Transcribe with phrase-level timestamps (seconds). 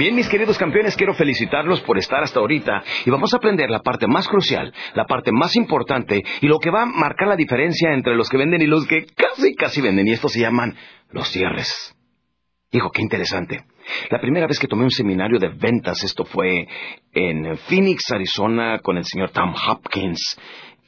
[0.00, 3.80] Bien, mis queridos campeones, quiero felicitarlos por estar hasta ahorita y vamos a aprender la
[3.80, 7.92] parte más crucial, la parte más importante y lo que va a marcar la diferencia
[7.92, 10.08] entre los que venden y los que casi, casi venden.
[10.08, 10.74] Y esto se llaman
[11.10, 11.94] los cierres.
[12.72, 13.66] Hijo, qué interesante.
[14.08, 16.66] La primera vez que tomé un seminario de ventas, esto fue
[17.12, 20.38] en Phoenix, Arizona, con el señor Tom Hopkins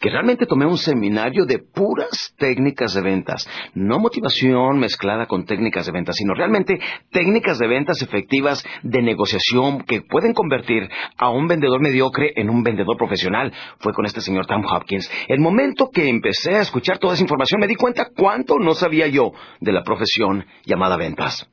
[0.02, 5.86] que realmente tomé un seminario de puras técnicas de ventas, no motivación mezclada con técnicas
[5.86, 6.80] de ventas, sino realmente
[7.12, 12.64] técnicas de ventas efectivas de negociación que pueden convertir a un vendedor mediocre en un
[12.64, 13.52] vendedor profesional.
[13.78, 15.08] Fue con este señor Tom Hopkins.
[15.28, 19.06] El momento que empecé a escuchar toda esa información me di cuenta cuánto no sabía
[19.06, 21.48] yo de la profesión llamada ventas.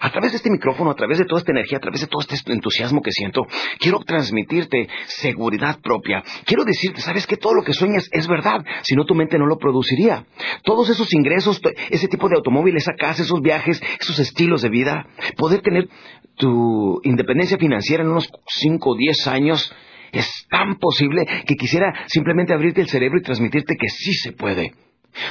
[0.00, 2.22] A través de este micrófono, a través de toda esta energía, a través de todo
[2.22, 3.46] este entusiasmo que siento,
[3.78, 6.22] quiero transmitirte seguridad propia.
[6.44, 9.46] Quiero decirte, sabes que todo lo que sueñas es verdad, si no tu mente no
[9.46, 10.24] lo produciría.
[10.64, 15.06] Todos esos ingresos, ese tipo de automóvil, esa casa, esos viajes, esos estilos de vida,
[15.36, 15.88] poder tener
[16.36, 19.74] tu independencia financiera en unos 5 o 10 años,
[20.12, 24.72] es tan posible que quisiera simplemente abrirte el cerebro y transmitirte que sí se puede.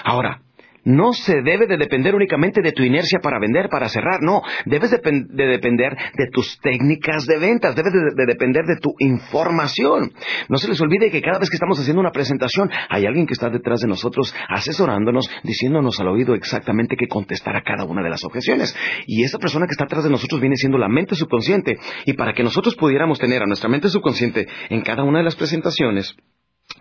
[0.03, 0.41] Ahora,
[0.87, 4.89] no se debe de depender únicamente de tu inercia para vender, para cerrar, no, debes
[4.89, 10.13] de, depender de tus técnicas de ventas, debes de, depender de tu información.
[10.47, 13.33] No se les olvide que cada vez que estamos haciendo una presentación hay alguien que
[13.33, 18.09] está detrás de nosotros asesorándonos, diciéndonos al oído exactamente qué contestar a cada una de
[18.09, 18.73] las objeciones.
[19.07, 21.77] Y esa persona que está atrás de nosotros viene siendo la mente subconsciente.
[22.05, 25.35] Y para que nosotros pudiéramos tener a nuestra mente subconsciente en cada una de las
[25.35, 26.15] presentaciones,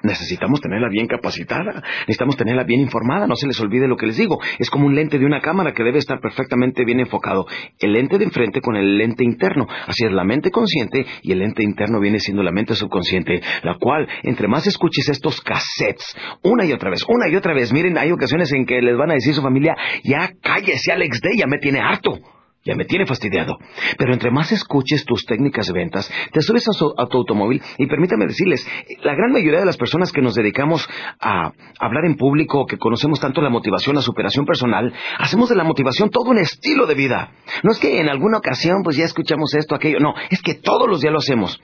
[0.02, 4.16] Necesitamos tenerla bien capacitada, necesitamos tenerla bien informada, no se les olvide lo que les
[4.16, 4.38] digo.
[4.58, 7.46] Es como un lente de una cámara que debe estar perfectamente bien enfocado.
[7.78, 9.66] El lente de enfrente con el lente interno.
[9.86, 13.78] Así es la mente consciente y el lente interno viene siendo la mente subconsciente, la
[13.78, 17.96] cual, entre más escuches estos cassettes, una y otra vez, una y otra vez, miren,
[17.96, 21.46] hay ocasiones en que les van a decir su familia, ya cállese Alex Day, ya
[21.46, 22.18] me tiene harto.
[22.66, 23.58] Ya me tiene fastidiado.
[23.96, 26.72] Pero entre más escuches tus técnicas de ventas, te subes a,
[27.06, 28.68] tu automóvil y permítame decirles,
[29.02, 30.88] la gran mayoría de las personas que nos dedicamos
[31.20, 35.62] a hablar en público, que conocemos tanto la motivación, la superación personal, hacemos de la
[35.62, 37.30] motivación todo un estilo de vida.
[37.62, 40.88] No es que en alguna ocasión pues ya escuchamos esto, aquello, no, es que todos
[40.88, 41.60] los días lo hacemos.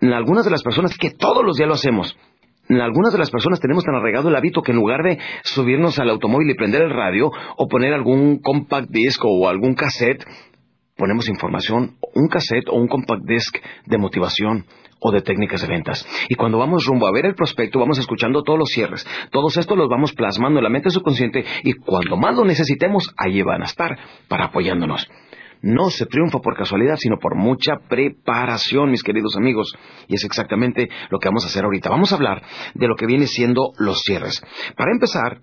[0.00, 2.16] En algunas de las personas es que todos los días lo hacemos
[2.68, 6.10] algunas de las personas tenemos tan arraigado el hábito que en lugar de subirnos al
[6.10, 10.24] automóvil y prender el radio o poner algún compact disc o algún cassette,
[10.96, 14.66] ponemos información, un cassette o un compact disc de motivación
[15.00, 16.06] o de técnicas de ventas.
[16.30, 19.06] Y cuando vamos rumbo a ver el prospecto, vamos escuchando todos los cierres.
[19.30, 23.42] Todos estos los vamos plasmando en la mente subconsciente y cuando más lo necesitemos, allí
[23.42, 23.98] van a estar
[24.28, 25.06] para apoyándonos.
[25.64, 29.74] No se triunfa por casualidad, sino por mucha preparación, mis queridos amigos.
[30.08, 31.88] Y es exactamente lo que vamos a hacer ahorita.
[31.88, 32.42] Vamos a hablar
[32.74, 34.42] de lo que viene siendo los cierres.
[34.76, 35.40] Para empezar,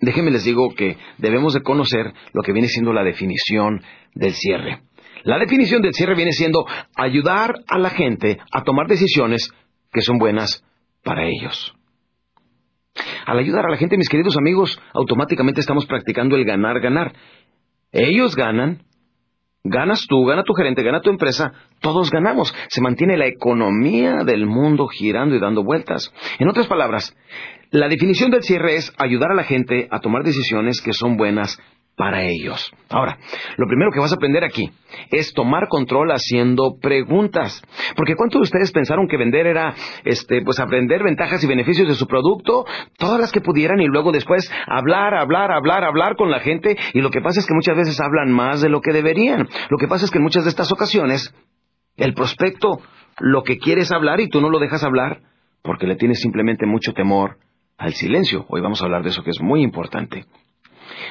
[0.00, 3.84] déjenme les digo que debemos de conocer lo que viene siendo la definición
[4.16, 4.82] del cierre.
[5.22, 9.48] La definición del cierre viene siendo ayudar a la gente a tomar decisiones
[9.92, 10.64] que son buenas
[11.04, 11.72] para ellos.
[13.26, 17.14] Al ayudar a la gente, mis queridos amigos, automáticamente estamos practicando el ganar, ganar.
[17.92, 18.82] Ellos ganan
[19.64, 22.52] Ganas tú, gana tu gerente, gana tu empresa, todos ganamos.
[22.68, 26.12] Se mantiene la economía del mundo girando y dando vueltas.
[26.40, 27.16] En otras palabras,
[27.70, 31.60] la definición del cierre es ayudar a la gente a tomar decisiones que son buenas
[32.02, 32.68] para ellos.
[32.90, 33.16] Ahora,
[33.56, 34.68] lo primero que vas a aprender aquí
[35.12, 37.62] es tomar control haciendo preguntas.
[37.94, 41.94] Porque ¿cuántos de ustedes pensaron que vender era, este, pues aprender ventajas y beneficios de
[41.94, 42.64] su producto?
[42.98, 46.76] Todas las que pudieran y luego después hablar, hablar, hablar, hablar con la gente.
[46.92, 49.48] Y lo que pasa es que muchas veces hablan más de lo que deberían.
[49.70, 51.32] Lo que pasa es que en muchas de estas ocasiones,
[51.96, 52.80] el prospecto
[53.20, 55.20] lo que quiere es hablar y tú no lo dejas hablar
[55.62, 57.36] porque le tienes simplemente mucho temor
[57.78, 58.44] al silencio.
[58.48, 60.24] Hoy vamos a hablar de eso que es muy importante.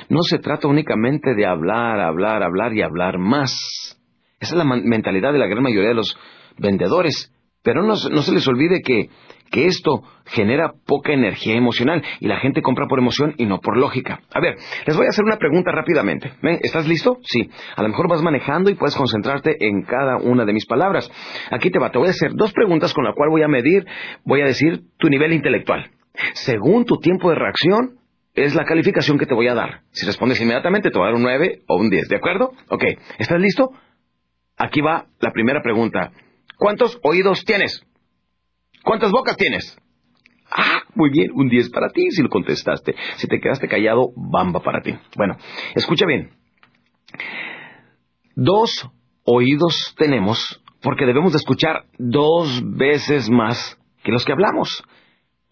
[0.09, 3.97] No se trata únicamente de hablar, hablar, hablar y hablar más.
[4.39, 6.17] Esa es la mentalidad de la gran mayoría de los
[6.57, 7.31] vendedores.
[7.63, 9.09] Pero no, se les olvide que,
[9.51, 13.77] que esto genera poca energía emocional y la gente compra por emoción y no por
[13.77, 14.21] lógica.
[14.33, 14.55] A ver,
[14.87, 16.33] les voy a hacer una pregunta rápidamente.
[16.63, 17.19] ¿Estás listo?
[17.21, 17.51] Sí.
[17.75, 21.11] A lo mejor vas manejando y puedes concentrarte en cada una de mis palabras.
[21.51, 21.91] Aquí te va.
[21.91, 23.85] Te voy a hacer dos preguntas con las cuales voy a medir,
[24.25, 25.91] voy a decir tu nivel intelectual.
[26.33, 28.00] Según tu tiempo de reacción,
[28.33, 29.81] es la calificación que te voy a dar.
[29.91, 32.51] Si respondes inmediatamente, te voy a dar un 9 o un 10, ¿de acuerdo?
[32.69, 32.83] Ok,
[33.17, 33.71] ¿estás listo?
[34.57, 36.11] Aquí va la primera pregunta.
[36.57, 37.83] ¿Cuántos oídos tienes?
[38.83, 39.77] ¿Cuántas bocas tienes?
[40.49, 42.95] Ah, muy bien, un 10 para ti si lo contestaste.
[43.17, 44.93] Si te quedaste callado, bamba para ti.
[45.15, 45.37] Bueno,
[45.75, 46.31] escucha bien.
[48.35, 48.89] Dos
[49.23, 54.83] oídos tenemos porque debemos de escuchar dos veces más que los que hablamos.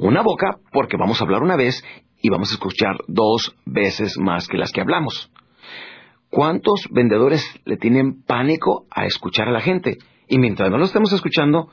[0.02, 1.84] Una boca porque vamos a hablar una vez
[2.22, 5.30] y vamos a escuchar dos veces más que las que hablamos.
[6.30, 9.98] ¿Cuántos vendedores le tienen pánico a escuchar a la gente?
[10.30, 11.68] Y mientras no lo estemos escuchando,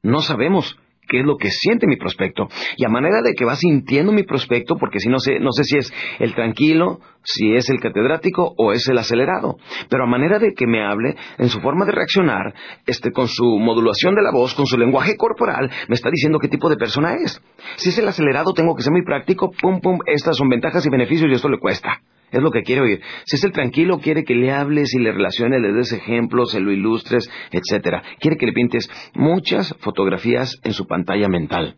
[0.00, 2.48] no sabemos qué es lo que siente mi prospecto.
[2.76, 5.64] Y a manera de que va sintiendo mi prospecto, porque si no sé, no sé
[5.64, 9.56] si es el tranquilo, si es el catedrático o es el acelerado.
[9.88, 12.54] Pero a manera de que me hable, en su forma de reaccionar,
[12.86, 16.48] este, con su modulación de la voz, con su lenguaje corporal, me está diciendo qué
[16.48, 17.42] tipo de persona es.
[17.76, 20.90] Si es el acelerado, tengo que ser muy práctico, pum, pum, estas son ventajas y
[20.90, 22.00] beneficios y esto le cuesta.
[22.32, 23.00] Es lo que quiere oír.
[23.26, 26.60] Si es el tranquilo, quiere que le hables y le relaciones, le des ejemplos, se
[26.60, 28.02] lo ilustres, etcétera.
[28.18, 31.76] Quiere que le pintes muchas fotografías en su pantalla mental.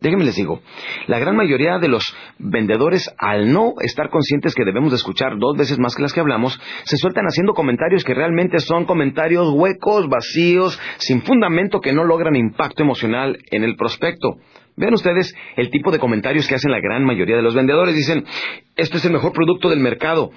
[0.00, 0.60] Déjenme les digo,
[1.08, 5.56] la gran mayoría de los vendedores, al no estar conscientes que debemos de escuchar dos
[5.56, 10.08] veces más que las que hablamos, se sueltan haciendo comentarios que realmente son comentarios huecos,
[10.08, 14.36] vacíos, sin fundamento que no logran impacto emocional en el prospecto.
[14.78, 17.94] Vean ustedes el tipo de comentarios que hacen la gran mayoría de los vendedores.
[17.94, 18.24] Dicen,
[18.76, 20.30] este es el mejor producto del mercado.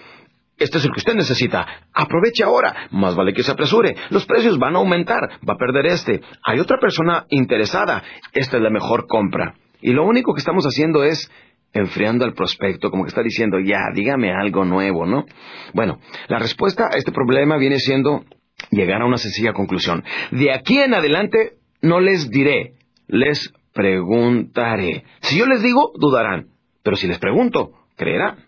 [0.57, 1.65] Este es el que usted necesita.
[1.93, 2.87] Aproveche ahora.
[2.91, 3.95] Más vale que se apresure.
[4.09, 5.39] Los precios van a aumentar.
[5.47, 6.21] Va a perder este.
[6.43, 8.03] Hay otra persona interesada.
[8.33, 9.55] Esta es la mejor compra.
[9.81, 11.31] Y lo único que estamos haciendo es
[11.73, 15.25] enfriando al prospecto, como que está diciendo, ya, dígame algo nuevo, ¿no?
[15.73, 18.25] Bueno, la respuesta a este problema viene siendo
[18.69, 20.03] llegar a una sencilla conclusión.
[20.31, 22.73] De aquí en adelante no les diré,
[23.07, 25.03] les preguntaré.
[25.21, 26.47] Si yo les digo, dudarán.
[26.83, 28.45] Pero si les pregunto, creerán.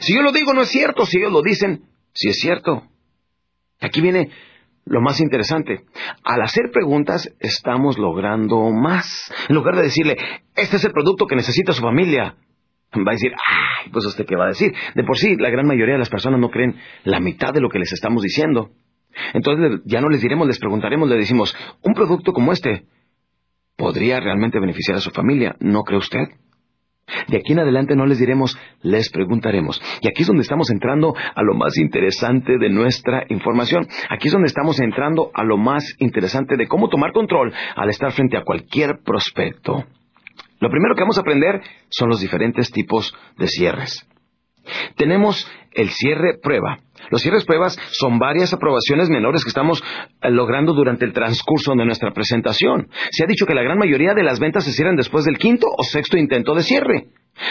[0.00, 1.06] Si yo lo digo, no es cierto.
[1.06, 2.84] Si ellos lo dicen, sí es cierto.
[3.80, 4.30] Aquí viene
[4.84, 5.84] lo más interesante.
[6.24, 9.32] Al hacer preguntas, estamos logrando más.
[9.48, 10.16] En lugar de decirle,
[10.54, 12.36] este es el producto que necesita su familia,
[12.94, 14.72] va a decir, ay, pues usted qué va a decir.
[14.94, 17.68] De por sí, la gran mayoría de las personas no creen la mitad de lo
[17.68, 18.70] que les estamos diciendo.
[19.34, 22.86] Entonces ya no les diremos, les preguntaremos, le decimos, un producto como este,
[23.76, 26.28] podría realmente beneficiar a su familia, ¿no cree usted?
[27.28, 29.80] De aquí en adelante no les diremos, les preguntaremos.
[30.00, 33.86] Y aquí es donde estamos entrando a lo más interesante de nuestra información.
[34.10, 38.10] Aquí es donde estamos entrando a lo más interesante de cómo tomar control al estar
[38.12, 39.84] frente a cualquier prospecto.
[40.58, 44.06] Lo primero que vamos a aprender son los diferentes tipos de cierres.
[44.96, 46.78] Tenemos el cierre prueba.
[47.10, 49.82] Los cierres pruebas son varias aprobaciones menores que estamos
[50.22, 52.88] eh, logrando durante el transcurso de nuestra presentación.
[53.10, 55.68] Se ha dicho que la gran mayoría de las ventas se cierran después del quinto
[55.76, 57.08] o sexto intento de cierre.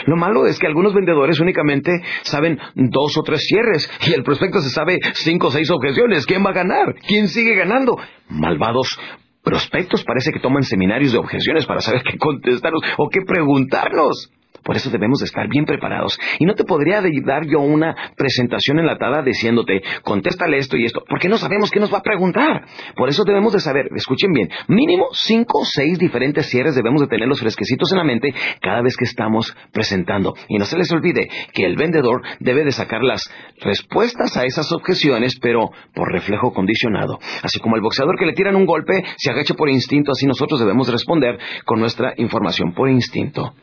[0.07, 1.91] Lo malo es que algunos vendedores únicamente
[2.23, 6.25] saben dos o tres cierres y el prospecto se sabe cinco o seis objeciones.
[6.25, 6.95] ¿Quién va a ganar?
[7.07, 7.97] ¿Quién sigue ganando?
[8.27, 8.97] Malvados
[9.44, 14.31] prospectos parece que toman seminarios de objeciones para saber qué contestarnos o qué preguntarnos.
[14.65, 16.19] Por eso debemos de estar bien preparados.
[16.39, 21.29] Y no te podría dar yo una presentación enlatada diciéndote, contéstale esto y esto, porque
[21.29, 22.65] no sabemos qué nos va a preguntar.
[22.95, 27.07] Por eso debemos de saber, escuchen bien, mínimo cinco o seis diferentes cierres debemos de
[27.07, 30.33] tenerlos fresquecitos en la mente cada vez que estamos presentando.
[30.47, 33.31] Y no se les olvide que el vendedor debe de sacar las
[33.62, 37.19] respuestas a esas objeciones, pero por reflejo condicionado.
[37.44, 40.59] Así como el boxeador que le tiran un golpe se agacha por instinto, así nosotros
[40.59, 43.53] debemos responder con nuestra información por instinto.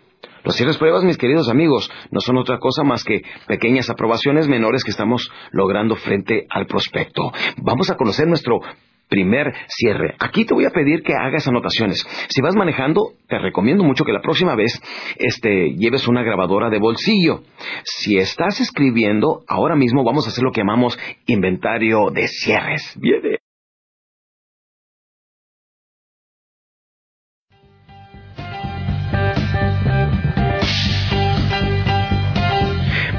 [0.45, 4.85] Los cierres pruebas, mis queridos amigos, no son otra cosa más que pequeñas aprobaciones menores
[4.85, 7.31] que estamos logrando frente al prospecto.
[7.59, 8.61] Vamos a conocer nuestro
[9.09, 10.15] primer cierre.
[10.19, 12.03] Aquí te voy a pedir que hagas anotaciones.
[12.29, 14.81] Si vas manejando, te recomiendo mucho que la próxima vez
[15.17, 17.43] este, lleves una grabadora de bolsillo.
[17.85, 22.97] Si estás escribiendo, ahora mismo vamos a hacer lo que llamamos inventario de cierres.
[22.99, 23.37] Viene.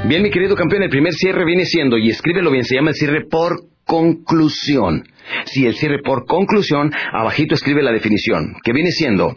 [0.06, 2.94] Bien, mi querido campeón, el primer cierre viene siendo, y escríbelo bien, se llama el
[2.94, 3.56] cierre por
[3.86, 5.08] conclusión.
[5.46, 9.34] Si el cierre por conclusión, abajito escribe la definición, que viene siendo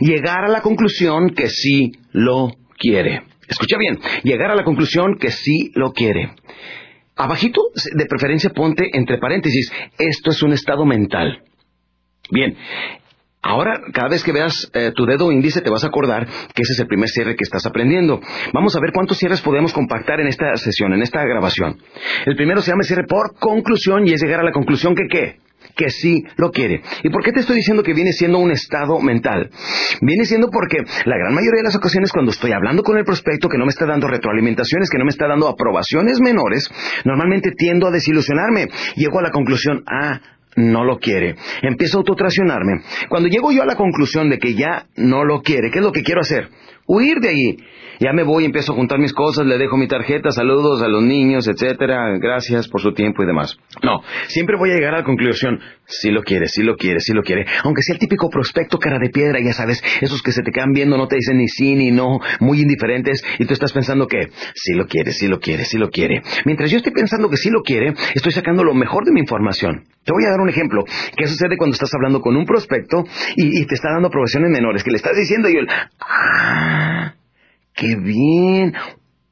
[0.00, 3.22] llegar a la conclusión que sí lo quiere.
[3.48, 6.30] Escucha bien, llegar a la conclusión que sí lo quiere.
[7.16, 7.60] Abajito,
[7.92, 11.42] de preferencia, ponte entre paréntesis, esto es un estado mental.
[12.30, 12.56] Bien,
[13.46, 16.72] Ahora, cada vez que veas eh, tu dedo índice, te vas a acordar que ese
[16.72, 18.20] es el primer cierre que estás aprendiendo.
[18.54, 21.76] Vamos a ver cuántos cierres podemos compactar en esta sesión, en esta grabación.
[22.24, 25.44] El primero se llama cierre por conclusión y es llegar a la conclusión que qué
[25.76, 26.82] que sí lo quiere.
[27.02, 29.50] ¿Y por qué te estoy diciendo que viene siendo un estado mental?
[30.00, 33.48] Viene siendo porque la gran mayoría de las ocasiones cuando estoy hablando con el prospecto
[33.48, 36.70] que no me está dando retroalimentaciones, que no me está dando aprobaciones menores,
[37.04, 38.68] normalmente tiendo a desilusionarme.
[38.96, 40.20] Llego a la conclusión, ah,
[40.56, 41.36] no lo quiere.
[41.62, 42.82] Empiezo a autotracionarme.
[43.08, 45.92] Cuando llego yo a la conclusión de que ya no lo quiere, ¿qué es lo
[45.92, 46.48] que quiero hacer?
[46.86, 47.56] Huir de allí.
[48.00, 51.02] Ya me voy, empiezo a juntar mis cosas, le dejo mi tarjeta, saludos a los
[51.02, 53.56] niños, etcétera, gracias por su tiempo y demás.
[53.82, 57.12] No, siempre voy a llegar a la conclusión, si lo quiere, si lo quiere, si
[57.12, 57.46] lo quiere.
[57.62, 60.72] Aunque sea el típico prospecto cara de piedra, ya sabes, esos que se te quedan
[60.72, 64.28] viendo, no te dicen ni sí ni no, muy indiferentes, y tú estás pensando que
[64.54, 66.22] si lo quiere, si lo quiere, si lo quiere.
[66.44, 69.84] Mientras yo estoy pensando que sí lo quiere, estoy sacando lo mejor de mi información.
[70.04, 70.84] Te voy a dar un ejemplo.
[71.16, 73.04] ¿Qué sucede cuando estás hablando con un prospecto
[73.36, 74.84] y, te está dando aprobaciones menores?
[74.84, 75.66] Que le estás diciendo y él,
[76.00, 76.73] ah,
[77.74, 78.74] qué bien.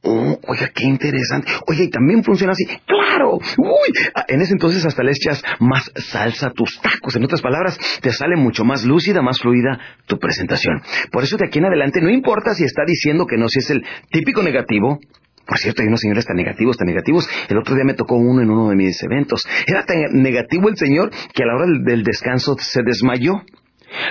[0.05, 1.49] Oh, oiga, qué interesante.
[1.67, 2.65] Oye, y también funciona así.
[2.85, 3.35] ¡Claro!
[3.35, 3.93] ¡Uy!
[4.13, 7.15] Ah, en ese entonces hasta le echas más salsa a tus tacos.
[7.15, 10.81] En otras palabras, te sale mucho más lúcida, más fluida tu presentación.
[11.09, 13.69] Por eso de aquí en adelante no importa si está diciendo que no, si es
[13.69, 14.99] el típico negativo.
[15.45, 17.27] Por cierto, hay unos señores tan negativos, tan negativos.
[17.47, 19.47] El otro día me tocó uno en uno de mis eventos.
[19.67, 23.41] Era tan negativo el señor que a la hora del descanso se desmayó.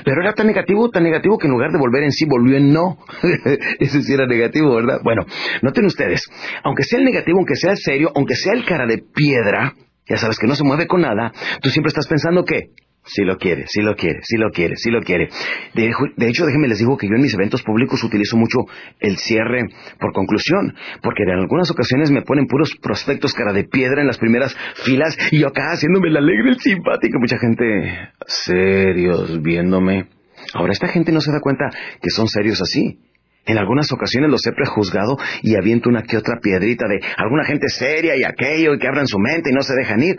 [0.05, 2.73] Pero era tan negativo, tan negativo que en lugar de volver en sí volvió en
[2.73, 2.99] no.
[3.79, 5.01] Ese sí era negativo, ¿verdad?
[5.03, 5.25] Bueno,
[5.62, 6.29] noten ustedes,
[6.65, 9.75] aunque sea el negativo, aunque sea el serio, aunque sea el cara de piedra,
[10.07, 12.71] ya sabes que no se mueve con nada, tú siempre estás pensando que
[13.04, 15.28] si lo quiere, si lo quiere, si lo quiere, si lo quiere.
[15.75, 18.59] De, hecho, déjenme les digo que yo en mis eventos públicos utilizo mucho
[19.00, 19.66] el cierre
[19.99, 24.18] por conclusión, porque en algunas ocasiones me ponen puros prospectos cara de piedra en las
[24.18, 30.09] primeras filas y yo acá haciéndome el alegre, el simpático, mucha gente serios viéndome.
[30.54, 31.64] Ahora, esta gente no se da cuenta
[32.00, 33.00] que son serios así.
[33.44, 37.68] En algunas ocasiones los he prejuzgado y aviento una que otra piedrita de alguna gente
[37.68, 40.16] seria y aquello y que abran su mente y no se dejan ir.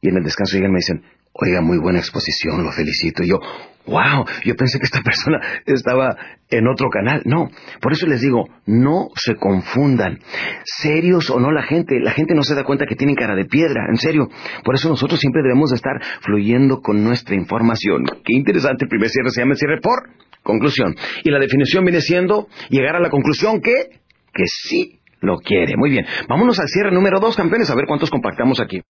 [0.00, 1.02] Y en el descanso llegan y me dicen,
[1.34, 3.22] Oiga, muy buena exposición, lo felicito.
[3.22, 3.38] Y yo,
[3.86, 6.14] wow, yo pensé que esta persona estaba
[6.50, 7.22] en otro canal.
[7.24, 10.18] No, por eso les digo, no se confundan.
[10.64, 13.46] Serios o no la gente, la gente no se da cuenta que tienen cara de
[13.46, 14.28] piedra, en serio.
[14.62, 18.04] Por eso nosotros siempre debemos de estar fluyendo con nuestra información.
[18.24, 20.10] Qué interesante, el primer cierre se llama el cierre por
[20.42, 20.94] conclusión.
[21.24, 24.00] Y la definición viene siendo llegar a la conclusión que,
[24.34, 25.76] que sí lo quiere.
[25.78, 28.82] Muy bien, vámonos al cierre número dos, campeones, a ver cuántos compactamos aquí.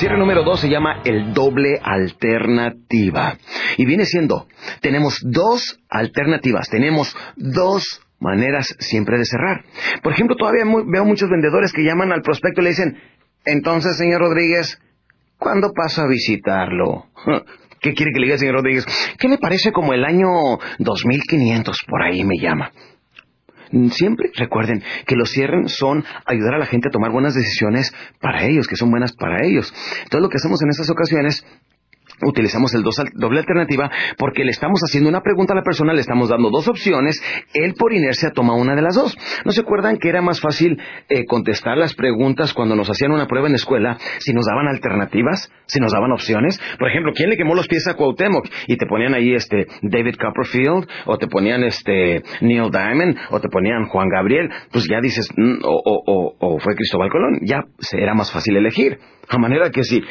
[0.00, 3.36] Cierre número dos se llama el doble alternativa.
[3.76, 4.46] Y viene siendo,
[4.80, 9.62] tenemos dos alternativas, tenemos dos maneras siempre de cerrar.
[10.02, 12.98] Por ejemplo, todavía veo muchos vendedores que llaman al prospecto y le dicen,
[13.44, 14.80] entonces, señor Rodríguez,
[15.36, 17.04] ¿cuándo paso a visitarlo?
[17.82, 18.86] ¿Qué quiere que le diga, señor Rodríguez?
[19.18, 20.30] ¿Qué me parece como el año
[20.78, 22.72] 2500 por ahí me llama?
[23.90, 28.44] Siempre recuerden que los cierren son ayudar a la gente a tomar buenas decisiones para
[28.46, 29.72] ellos, que son buenas para ellos.
[30.10, 31.44] Todo lo que hacemos en estas ocasiones
[32.22, 36.28] utilizamos el doble alternativa porque le estamos haciendo una pregunta a la persona, le estamos
[36.28, 37.22] dando dos opciones,
[37.54, 39.16] él por inercia toma una de las dos.
[39.44, 43.26] ¿No se acuerdan que era más fácil eh, contestar las preguntas cuando nos hacían una
[43.26, 46.60] prueba en escuela si nos daban alternativas, si nos daban opciones?
[46.78, 48.46] Por ejemplo, ¿quién le quemó los pies a Cuauhtémoc?
[48.66, 53.48] Y te ponían ahí este David Copperfield, o te ponían este Neil Diamond, o te
[53.48, 58.32] ponían Juan Gabriel, pues ya dices, mm, o, o fue Cristóbal Colón, ya era más
[58.32, 58.98] fácil elegir.
[59.28, 60.02] A manera que si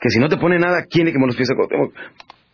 [0.00, 1.92] que si no te pone nada, ¿quién le quemó los pies a Cuauhtémoc?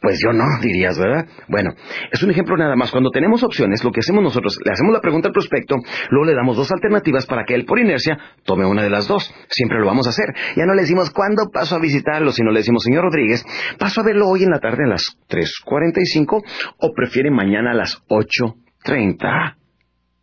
[0.01, 1.27] Pues yo no, dirías, ¿verdad?
[1.49, 1.71] Bueno,
[2.13, 2.91] es un ejemplo nada más.
[2.91, 5.77] Cuando tenemos opciones, lo que hacemos nosotros, le hacemos la pregunta al prospecto,
[6.11, 9.33] luego le damos dos alternativas para que él, por inercia, tome una de las dos.
[9.49, 10.27] Siempre lo vamos a hacer.
[10.57, 12.31] Ya no le decimos, ¿cuándo paso a visitarlo?
[12.33, 13.45] Sino le decimos, señor Rodríguez,
[13.79, 16.43] ¿paso a verlo hoy en la tarde a las 3.45
[16.79, 19.57] o prefiere mañana a las 8.30?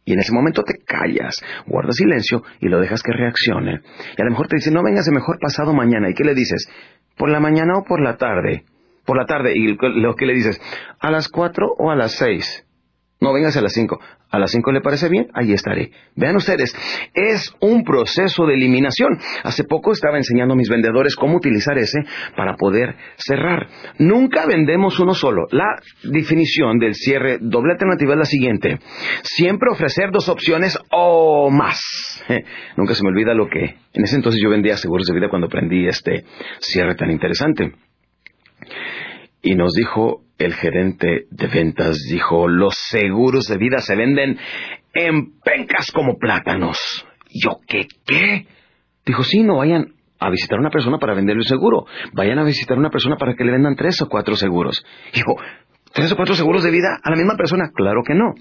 [0.06, 3.80] Y en ese momento te callas, guardas silencio y lo dejas que reaccione.
[4.18, 6.10] Y a lo mejor te dice, no vengas mejor pasado mañana.
[6.10, 6.68] ¿Y qué le dices?
[7.17, 8.65] ¿Por la mañana o por la tarde?
[9.05, 9.53] Por la tarde.
[9.55, 10.62] ¿Y lo que le dices?
[11.00, 12.62] ¿A las cuatro o a las seis?
[13.24, 14.01] No, vengas a las cinco.
[14.32, 15.27] ¿A las cinco le parece bien?
[15.34, 15.92] Ahí estaré.
[16.18, 16.75] Vean ustedes,
[17.13, 19.18] es un proceso de eliminación.
[19.44, 22.00] Hace poco estaba enseñando a mis vendedores cómo utilizar ese
[22.36, 23.70] para poder cerrar.
[23.98, 25.48] Nunca vendemos uno solo.
[25.51, 28.80] La definición del cierre doble alternativa es la siguiente.
[29.22, 31.80] Siempre ofrecer dos opciones o más.
[32.75, 33.77] Nunca se me olvida lo que...
[33.94, 36.25] En ese entonces yo vendía seguros de vida cuando aprendí este
[36.60, 37.72] cierre tan interesante.
[39.43, 44.39] Y nos dijo el gerente de ventas, dijo, los seguros de vida se venden
[44.93, 47.05] en pencas como plátanos.
[47.29, 48.47] ¿Yo qué qué?
[49.05, 51.85] Dijo, sí, no vayan a visitar a una persona para venderle un seguro.
[52.13, 54.83] Vayan a visitar a una persona para que le vendan tres o cuatro seguros.
[55.13, 55.35] Dijo,
[55.91, 57.69] ¿tres o cuatro seguros de vida a la misma persona?
[57.73, 58.33] Claro que no.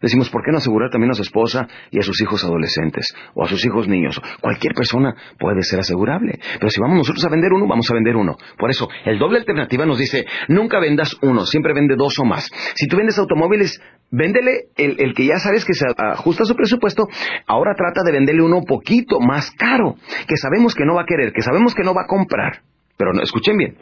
[0.00, 3.14] Decimos, ¿por qué no asegurar también a su esposa y a sus hijos adolescentes?
[3.34, 4.20] O a sus hijos niños.
[4.40, 6.38] Cualquier persona puede ser asegurable.
[6.58, 8.36] Pero si vamos nosotros a vender uno, vamos a vender uno.
[8.58, 12.50] Por eso, el doble alternativa nos dice, nunca vendas uno, siempre vende dos o más.
[12.74, 13.80] Si tú vendes automóviles,
[14.10, 17.06] véndele el, que ya sabes que se ajusta a su presupuesto.
[17.46, 21.32] Ahora trata de venderle uno poquito más caro, que sabemos que no va a querer,
[21.32, 22.62] que sabemos que no va a comprar.
[22.96, 23.76] Pero no, escuchen bien,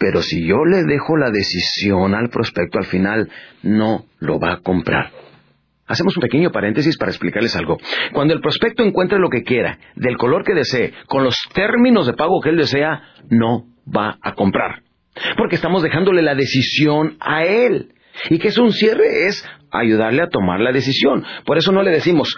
[0.00, 3.28] pero si yo le dejo la decisión al prospecto, al final
[3.62, 5.10] no lo va a comprar.
[5.86, 7.76] Hacemos un pequeño paréntesis para explicarles algo.
[8.14, 12.14] Cuando el prospecto encuentre lo que quiera, del color que desee, con los términos de
[12.14, 14.82] pago que él desea, no va a comprar.
[15.36, 17.92] Porque estamos dejándole la decisión a él.
[18.30, 21.26] Y que es un cierre es ayudarle a tomar la decisión.
[21.44, 22.34] Por eso no le decimos,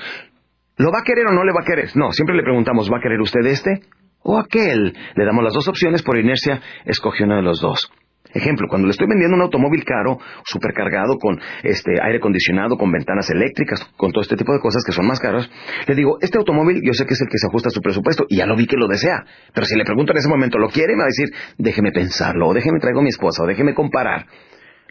[0.78, 1.90] ¿lo va a querer o no le va a querer?
[1.95, 3.83] No, siempre le preguntamos, ¿va a querer usted este?
[4.22, 4.94] O aquel.
[5.14, 7.90] Le damos las dos opciones, por inercia escoge uno de los dos.
[8.34, 13.28] Ejemplo, cuando le estoy vendiendo un automóvil caro, supercargado, con este aire acondicionado, con ventanas
[13.28, 15.50] eléctricas, con todo este tipo de cosas que son más caras,
[15.86, 18.24] le digo, este automóvil yo sé que es el que se ajusta a su presupuesto
[18.28, 19.24] y ya lo vi que lo desea.
[19.52, 20.94] Pero si le pregunto en ese momento, ¿lo quiere?
[20.94, 24.26] Me va a decir, déjeme pensarlo, o déjeme traigo a mi esposa, o déjeme comparar.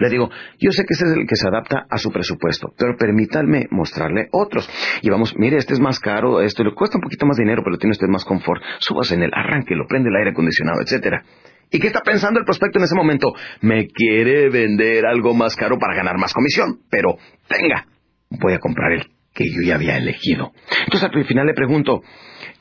[0.02, 2.98] Le digo, yo sé que ese es el que se adapta a su presupuesto, pero
[2.98, 4.68] permítanme mostrarle otros.
[5.04, 7.78] Y vamos, mire, este es más caro, esto le cuesta un poquito más dinero, pero
[7.78, 8.64] tiene usted más confort.
[8.80, 11.24] Subas en el arranque, lo prende el aire acondicionado, etcétera.
[11.70, 13.32] ¿Y qué está pensando el prospecto en ese momento?
[13.62, 17.18] Me quiere vender algo más caro para ganar más comisión, pero
[17.48, 17.86] tenga,
[18.32, 19.06] voy a comprar el
[19.36, 20.52] que yo ya había elegido.
[20.86, 22.02] Entonces al final le pregunto,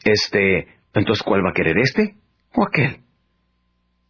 [0.04, 2.16] este, entonces ¿cuál va a querer este
[2.54, 2.98] o aquel?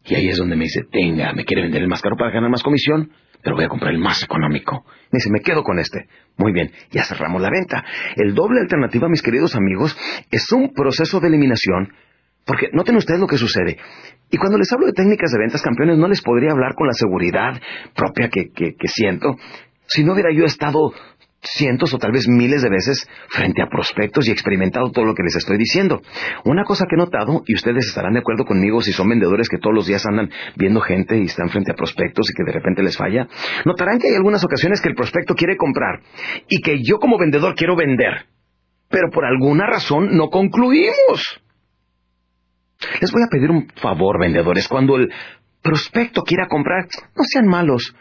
[0.04, 2.50] Y ahí es donde me dice, tenga, me quiere vender el más caro para ganar
[2.50, 3.10] más comisión,
[3.42, 4.84] pero voy a comprar el más económico.
[5.10, 6.08] Me dice, me quedo con este.
[6.36, 7.84] Muy bien, ya cerramos la venta.
[8.16, 9.96] El doble alternativa, mis queridos amigos,
[10.30, 11.92] es un proceso de eliminación,
[12.44, 13.78] porque noten ustedes lo que sucede.
[14.30, 16.92] Y cuando les hablo de técnicas de ventas campeones, no les podría hablar con la
[16.92, 17.60] seguridad
[17.94, 19.36] propia que, que, que siento
[19.90, 20.92] si no hubiera yo estado
[21.42, 25.22] cientos o tal vez miles de veces frente a prospectos y experimentado todo lo que
[25.22, 26.00] les estoy diciendo.
[26.44, 29.58] Una cosa que he notado, y ustedes estarán de acuerdo conmigo si son vendedores que
[29.58, 32.82] todos los días andan viendo gente y están frente a prospectos y que de repente
[32.82, 33.26] les falla,
[33.64, 36.00] notarán que hay algunas ocasiones que el prospecto quiere comprar
[36.48, 38.26] y que yo como vendedor quiero vender,
[38.88, 41.40] pero por alguna razón no concluimos.
[43.00, 45.12] Les voy a pedir un favor, vendedores, cuando el
[45.62, 47.94] prospecto quiera comprar, no sean malos.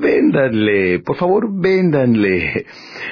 [0.00, 2.64] Véndanle, por favor, véndanle.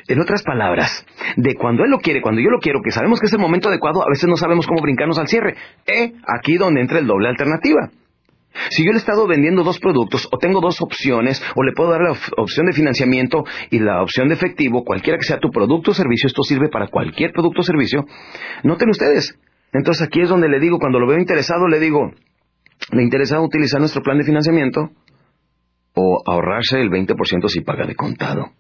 [0.08, 1.04] En otras palabras,
[1.36, 3.68] de cuando él lo quiere, cuando yo lo quiero, que sabemos que es el momento
[3.68, 5.54] adecuado, a veces no sabemos cómo brincarnos al cierre.
[5.86, 7.90] Eh, aquí donde entra el doble alternativa.
[8.70, 11.90] Si yo le he estado vendiendo dos productos o tengo dos opciones o le puedo
[11.90, 15.90] dar la opción de financiamiento y la opción de efectivo, cualquiera que sea tu producto
[15.90, 18.06] o servicio, esto sirve para cualquier producto o servicio,
[18.64, 19.38] noten ustedes.
[19.74, 22.10] Entonces aquí es donde le digo, cuando lo veo interesado, le digo,
[22.92, 24.90] ¿le interesa utilizar nuestro plan de financiamiento?
[25.98, 28.52] O ahorrarse el 20% si paga de contado.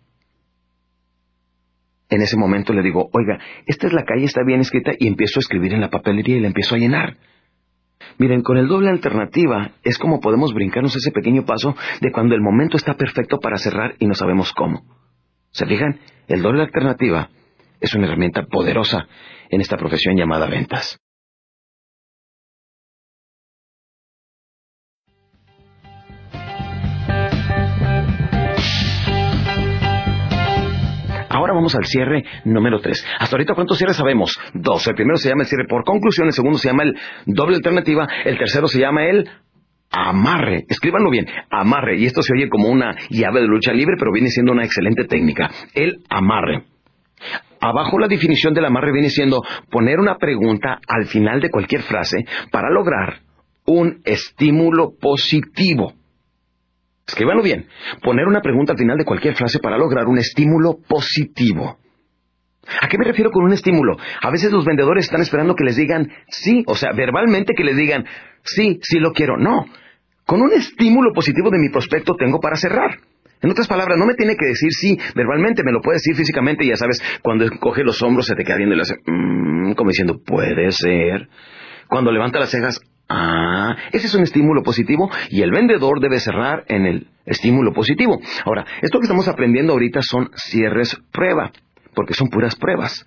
[2.10, 5.38] En ese momento le digo, oiga, esta es la calle, está bien escrita, y empiezo
[5.38, 7.16] a escribir en la papelería y la empiezo a llenar.
[8.18, 12.40] Miren, con el doble alternativa es como podemos brincarnos ese pequeño paso de cuando el
[12.40, 14.82] momento está perfecto para cerrar y no sabemos cómo.
[15.50, 16.00] ¿Se fijan?
[16.26, 17.30] El doble alternativa
[17.80, 19.06] es una herramienta poderosa
[19.50, 20.98] en esta profesión llamada ventas.
[31.38, 33.06] Ahora vamos al cierre número 3.
[33.20, 34.36] Hasta ahorita, ¿cuántos cierres sabemos?
[34.54, 34.84] Dos.
[34.88, 36.96] El primero se llama el cierre por conclusión, el segundo se llama el
[37.26, 39.30] doble alternativa, el tercero se llama el
[39.88, 40.64] amarre.
[40.68, 41.96] Escríbanlo bien, amarre.
[41.96, 45.04] Y esto se oye como una llave de lucha libre, pero viene siendo una excelente
[45.04, 45.48] técnica.
[45.74, 46.64] El amarre.
[47.60, 52.24] Abajo la definición del amarre viene siendo poner una pregunta al final de cualquier frase
[52.50, 53.20] para lograr
[53.64, 55.92] un estímulo positivo.
[57.08, 57.66] Escríbanlo bien.
[58.02, 61.78] Poner una pregunta al final de cualquier frase para lograr un estímulo positivo.
[62.82, 63.96] ¿A qué me refiero con un estímulo?
[64.20, 67.76] A veces los vendedores están esperando que les digan sí, o sea, verbalmente que les
[67.76, 68.04] digan
[68.44, 69.38] sí, sí lo quiero.
[69.38, 69.64] No.
[70.26, 72.98] Con un estímulo positivo de mi prospecto tengo para cerrar.
[73.40, 76.66] En otras palabras, no me tiene que decir sí verbalmente, me lo puede decir físicamente
[76.66, 79.88] ya sabes, cuando coge los hombros se te queda viendo y le hace, mmm, como
[79.88, 81.28] diciendo, puede ser.
[81.88, 86.64] Cuando levanta las cejas, Ah, ese es un estímulo positivo y el vendedor debe cerrar
[86.68, 88.20] en el estímulo positivo.
[88.44, 91.50] Ahora, esto que estamos aprendiendo ahorita son cierres prueba,
[91.94, 93.06] porque son puras pruebas.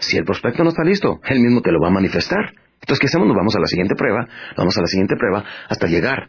[0.00, 2.52] Si el prospecto no está listo, él mismo te lo va a manifestar.
[2.80, 3.26] Entonces, ¿qué hacemos?
[3.28, 6.28] Nos vamos a la siguiente prueba, vamos a la siguiente prueba hasta llegar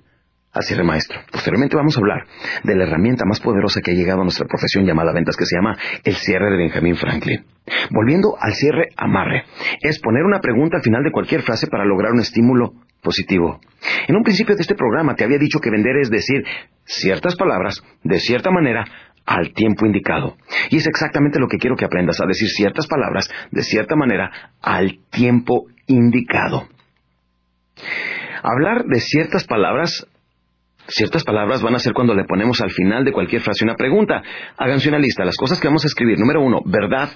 [0.52, 1.20] al cierre maestro.
[1.32, 2.26] Posteriormente vamos a hablar
[2.64, 5.56] de la herramienta más poderosa que ha llegado a nuestra profesión llamada ventas, que se
[5.56, 7.46] llama el cierre de Benjamin Franklin.
[7.92, 9.44] Volviendo al cierre amarre,
[9.82, 13.60] es poner una pregunta al final de cualquier frase para lograr un estímulo positivo.
[14.08, 16.44] En un principio de este programa te había dicho que vender es decir
[16.84, 18.86] ciertas palabras de cierta manera
[19.26, 20.38] al tiempo indicado.
[20.72, 24.32] Y es exactamente lo que quiero que aprendas, a decir ciertas palabras de cierta manera
[24.62, 26.68] al tiempo indicado.
[28.42, 30.08] Hablar de ciertas palabras
[30.90, 34.24] Ciertas palabras van a ser cuando le ponemos al final de cualquier frase una pregunta.
[34.58, 35.24] Háganse una lista.
[35.24, 36.18] Las cosas que vamos a escribir.
[36.18, 37.10] Número uno, verdad.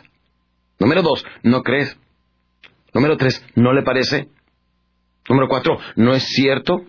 [0.79, 1.97] Número dos, no crees.
[2.93, 4.27] Número tres, no le parece.
[5.27, 6.83] Número cuatro, no es cierto.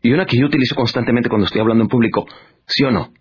[0.00, 2.26] Y una que yo utilizo constantemente cuando estoy hablando en público,
[2.66, 3.12] sí o no.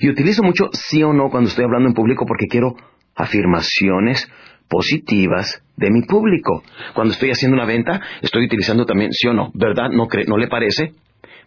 [0.00, 2.74] Y utilizo mucho sí o no cuando estoy hablando en público porque quiero
[3.14, 4.30] afirmaciones
[4.68, 6.62] positivas de mi público.
[6.94, 9.50] Cuando estoy haciendo una venta, estoy utilizando también sí o no.
[9.54, 9.90] ¿Verdad?
[9.90, 10.92] ¿No, no le parece?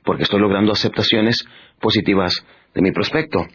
[0.03, 1.45] Porque estoy logrando aceptaciones
[1.79, 3.45] positivas de mi prospecto.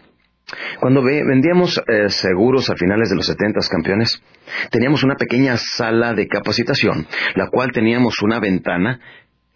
[0.79, 4.23] Cuando vendíamos eh, seguros a finales de los 70 campeones,
[4.71, 9.01] teníamos una pequeña sala de capacitación, la cual teníamos una ventana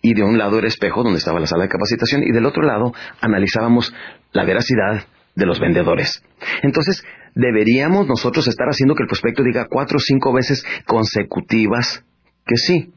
[0.00, 2.62] y de un lado era espejo donde estaba la sala de capacitación y del otro
[2.62, 3.92] lado analizábamos
[4.32, 5.04] la veracidad
[5.34, 6.22] de los vendedores.
[6.62, 7.04] Entonces,
[7.34, 12.04] deberíamos nosotros estar haciendo que el prospecto diga cuatro o cinco veces consecutivas
[12.46, 12.92] que sí.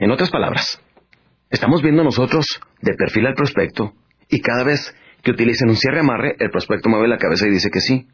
[0.00, 0.80] En otras palabras,
[1.50, 2.46] estamos viendo nosotros
[2.80, 3.92] de perfil al prospecto
[4.28, 7.70] y cada vez que utilicen un cierre amarre, el prospecto mueve la cabeza y dice
[7.70, 8.06] que sí.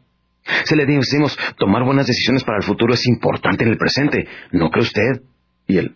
[0.63, 4.69] Se le decimos, tomar buenas decisiones para el futuro es importante en el presente, ¿no
[4.69, 5.21] cree usted?
[5.67, 5.95] Y él,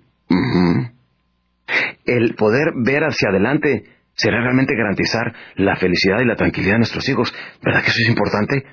[2.05, 7.07] el poder ver hacia adelante será realmente garantizar la felicidad y la tranquilidad de nuestros
[7.09, 7.33] hijos.
[7.63, 8.65] ¿Verdad que eso es importante?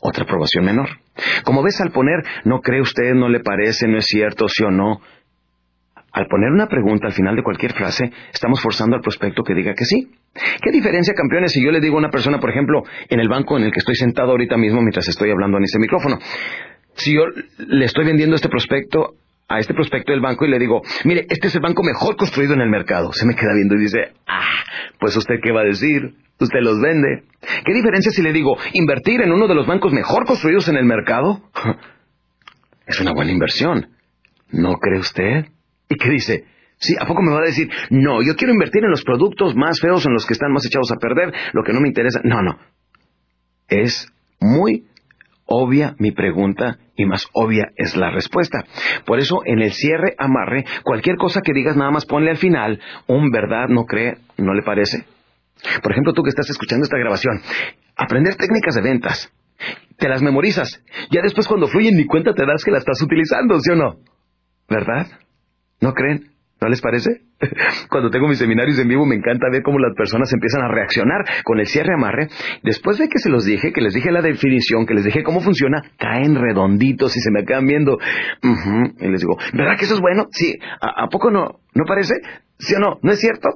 [0.00, 0.88] Otra aprobación menor.
[1.44, 4.70] Como ves, al poner, no cree usted, no le parece, no es cierto, sí o
[4.70, 5.00] no.
[6.12, 9.74] Al poner una pregunta al final de cualquier frase, estamos forzando al prospecto que diga
[9.74, 10.10] que sí.
[10.62, 13.58] ¿Qué diferencia, campeones, si yo le digo a una persona, por ejemplo, en el banco
[13.58, 16.18] en el que estoy sentado ahorita mismo mientras estoy hablando en este micrófono?
[16.94, 17.22] Si yo
[17.58, 19.14] le estoy vendiendo este prospecto
[19.48, 22.54] a este prospecto del banco y le digo, mire, este es el banco mejor construido
[22.54, 23.12] en el mercado.
[23.12, 24.64] Se me queda viendo y dice, ah,
[24.98, 27.24] pues usted qué va a decir, usted los vende.
[27.64, 30.84] ¿Qué diferencia si le digo, invertir en uno de los bancos mejor construidos en el
[30.84, 31.42] mercado?
[32.86, 33.88] es una buena inversión.
[34.50, 35.46] ¿No cree usted?
[35.88, 36.44] ¿Y qué dice?
[36.78, 39.80] Sí, ¿a poco me va a decir, no, yo quiero invertir en los productos más
[39.80, 42.20] feos, en los que están más echados a perder, lo que no me interesa?
[42.22, 42.58] No, no.
[43.66, 44.08] Es
[44.40, 44.84] muy
[45.44, 48.64] obvia mi pregunta y más obvia es la respuesta.
[49.04, 52.80] Por eso en el cierre amarre, cualquier cosa que digas nada más ponle al final
[53.06, 55.04] un verdad, no cree, no le parece.
[55.82, 57.40] Por ejemplo, tú que estás escuchando esta grabación,
[57.96, 59.32] aprender técnicas de ventas,
[59.96, 63.58] te las memorizas, ya después cuando fluyen ni cuenta te das que las estás utilizando,
[63.58, 63.96] ¿sí o no?
[64.68, 65.08] ¿Verdad?
[65.80, 66.30] ¿No creen?
[66.60, 67.20] ¿No les parece?
[67.88, 71.24] Cuando tengo mis seminarios en vivo me encanta ver cómo las personas empiezan a reaccionar
[71.44, 72.28] con el cierre amarre.
[72.64, 75.40] Después de que se los dije, que les dije la definición, que les dije cómo
[75.40, 77.98] funciona, caen redonditos y se me quedan viendo.
[78.42, 80.26] Y les digo, ¿verdad que eso es bueno?
[80.32, 80.58] Sí.
[80.80, 81.60] ¿A, ¿A, poco no?
[81.74, 82.14] ¿No parece?
[82.58, 82.98] ¿Sí o no?
[83.02, 83.50] ¿No es cierto?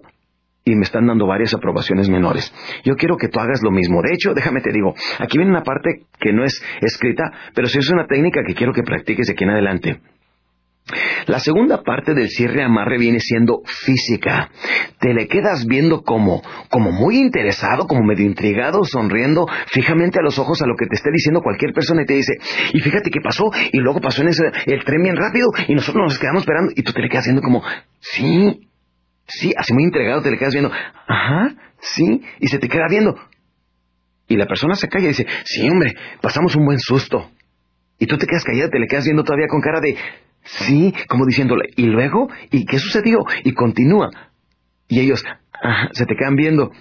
[0.64, 2.54] Y me están dando varias aprobaciones menores.
[2.84, 4.00] Yo quiero que tú hagas lo mismo.
[4.00, 7.80] De hecho, déjame te digo, aquí viene una parte que no es escrita, pero sí
[7.80, 10.00] es una técnica que quiero que practiques de aquí en adelante.
[11.26, 14.50] La segunda parte del cierre amarre viene siendo física.
[14.98, 20.38] Te le quedas viendo como, como muy interesado, como medio intrigado, sonriendo fijamente a los
[20.38, 22.34] ojos a lo que te esté diciendo cualquier persona y te dice,
[22.72, 26.02] y fíjate qué pasó, y luego pasó en ese, el tren bien rápido, y nosotros
[26.04, 27.62] nos quedamos esperando, y tú te le quedas viendo como,
[28.00, 28.68] sí,
[29.26, 30.72] sí, así muy intrigado te le quedas viendo,
[31.06, 33.16] ajá, sí, y se te queda viendo.
[34.28, 37.30] Y la persona se calla y dice, sí, hombre, pasamos un buen susto.
[37.98, 39.96] Y tú te quedas callado, te le quedas viendo todavía con cara de,
[40.44, 42.28] Sí, como diciéndole, ¿y luego?
[42.50, 43.18] ¿Y qué sucedió?
[43.44, 44.10] Y continúa.
[44.88, 45.24] Y ellos
[45.92, 46.72] se te quedan viendo.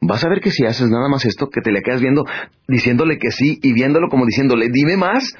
[0.00, 2.24] Vas a ver que si haces nada más esto, que te le quedas viendo,
[2.66, 5.34] diciéndole que sí y viéndolo como diciéndole, dime más,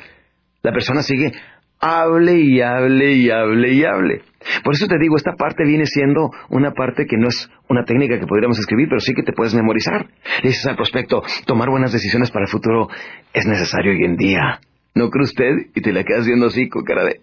[0.63, 1.33] la persona sigue,
[1.81, 4.23] hable y hable y hable y hable.
[4.63, 8.19] Por eso te digo, esta parte viene siendo una parte que no es una técnica
[8.19, 10.09] que podríamos escribir, pero sí que te puedes memorizar.
[10.43, 12.89] Le dices al prospecto, tomar buenas decisiones para el futuro
[13.33, 14.61] es necesario hoy en día.
[14.95, 15.53] ¿No cree usted?
[15.75, 17.21] Y te la quedas viendo así con cara de...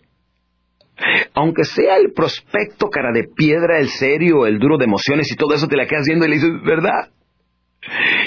[1.34, 5.54] Aunque sea el prospecto cara de piedra, el serio, el duro de emociones y todo
[5.54, 7.12] eso, te la quedas viendo y le dices, ¿verdad?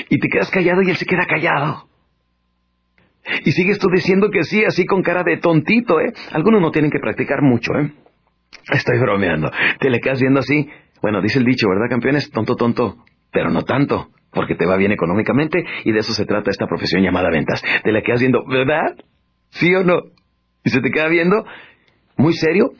[0.08, 1.88] Y te quedas callado y él se queda callado.
[3.44, 6.12] Y sigues tú diciendo que sí, así con cara de tontito, ¿eh?
[6.32, 7.92] Algunos no tienen que practicar mucho, ¿eh?
[8.72, 9.50] Estoy bromeando.
[9.78, 10.68] Te le quedas viendo así.
[11.02, 12.30] Bueno, dice el dicho, ¿verdad, campeones?
[12.30, 16.50] Tonto, tonto, pero no tanto, porque te va bien económicamente y de eso se trata
[16.50, 17.62] esta profesión llamada ventas.
[17.82, 18.96] Te la quedas viendo, ¿verdad?
[19.50, 20.02] ¿Sí o no?
[20.64, 21.44] Y se te queda viendo,
[22.16, 22.72] muy serio,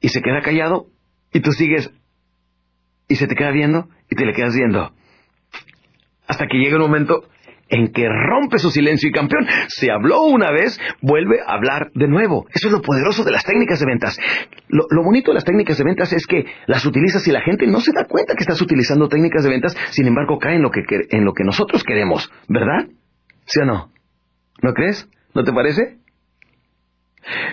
[0.00, 0.86] y se queda callado,
[1.32, 1.90] y tú sigues,
[3.08, 4.92] y se te queda viendo, y te le quedas viendo.
[6.26, 7.28] Hasta que llega un momento
[7.68, 9.46] en que rompe su silencio y campeón.
[9.68, 12.46] Se habló una vez, vuelve a hablar de nuevo.
[12.52, 14.18] Eso es lo poderoso de las técnicas de ventas.
[14.68, 17.80] Lo, bonito de las técnicas de ventas es que las utilizas y la gente no
[17.80, 20.82] se da cuenta que estás utilizando técnicas de ventas, sin embargo cae en lo que,
[21.10, 22.88] en lo que nosotros queremos, ¿verdad?
[23.46, 23.92] ¿Sí o no?
[24.62, 25.08] ¿No crees?
[25.34, 25.98] ¿No te parece?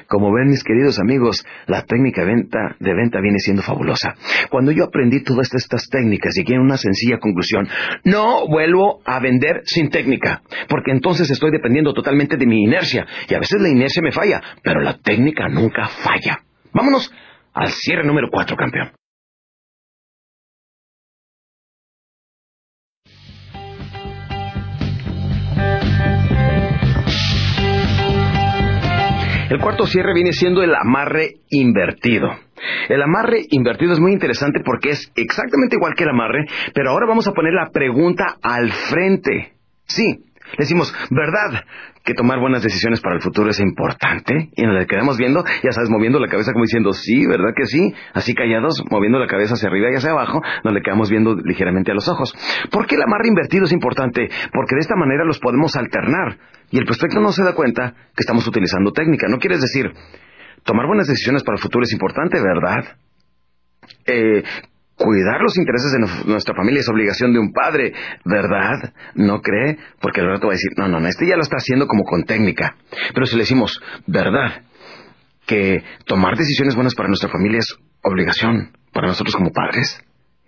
[0.08, 4.14] Como ven mis queridos amigos, la técnica de venta, de venta viene siendo fabulosa.
[4.50, 7.68] Cuando yo aprendí todas estas técnicas llegué a una sencilla conclusión.
[8.04, 13.34] No vuelvo a vender sin técnica, porque entonces estoy dependiendo totalmente de mi inercia, y
[13.34, 16.40] a veces la inercia me falla, pero la técnica nunca falla.
[16.72, 17.12] Vámonos
[17.54, 18.92] al cierre número 4, campeón.
[29.50, 32.30] El cuarto cierre viene siendo el amarre invertido.
[32.90, 37.06] El amarre invertido es muy interesante porque es exactamente igual que el amarre, pero ahora
[37.08, 39.54] vamos a poner la pregunta al frente.
[39.86, 40.26] Sí,
[40.58, 41.64] decimos, ¿verdad?
[42.04, 44.50] Que tomar buenas decisiones para el futuro es importante.
[44.56, 47.66] Y nos le quedamos viendo, ya sabes, moviendo la cabeza como diciendo, sí, ¿verdad que
[47.66, 47.94] sí?
[48.14, 51.92] Así callados, moviendo la cabeza hacia arriba y hacia abajo, nos le quedamos viendo ligeramente
[51.92, 52.34] a los ojos.
[52.72, 54.30] ¿Por qué el amarre invertido es importante?
[54.54, 56.38] Porque de esta manera los podemos alternar.
[56.72, 59.28] Y el prospecto no se da cuenta que estamos utilizando técnica.
[59.28, 59.92] No quieres decir,
[60.64, 62.98] tomar buenas decisiones para el futuro es importante, ¿verdad?
[64.06, 64.44] Eh,
[64.98, 68.94] Cuidar los intereses de nuestra familia es obligación de un padre, ¿verdad?
[69.14, 69.78] ¿No cree?
[70.00, 72.04] Porque el rato va a decir, no, no, no, este ya lo está haciendo como
[72.04, 72.76] con técnica.
[73.14, 74.64] Pero si le decimos, ¿verdad?
[75.46, 80.02] Que tomar decisiones buenas para nuestra familia es obligación para nosotros como padres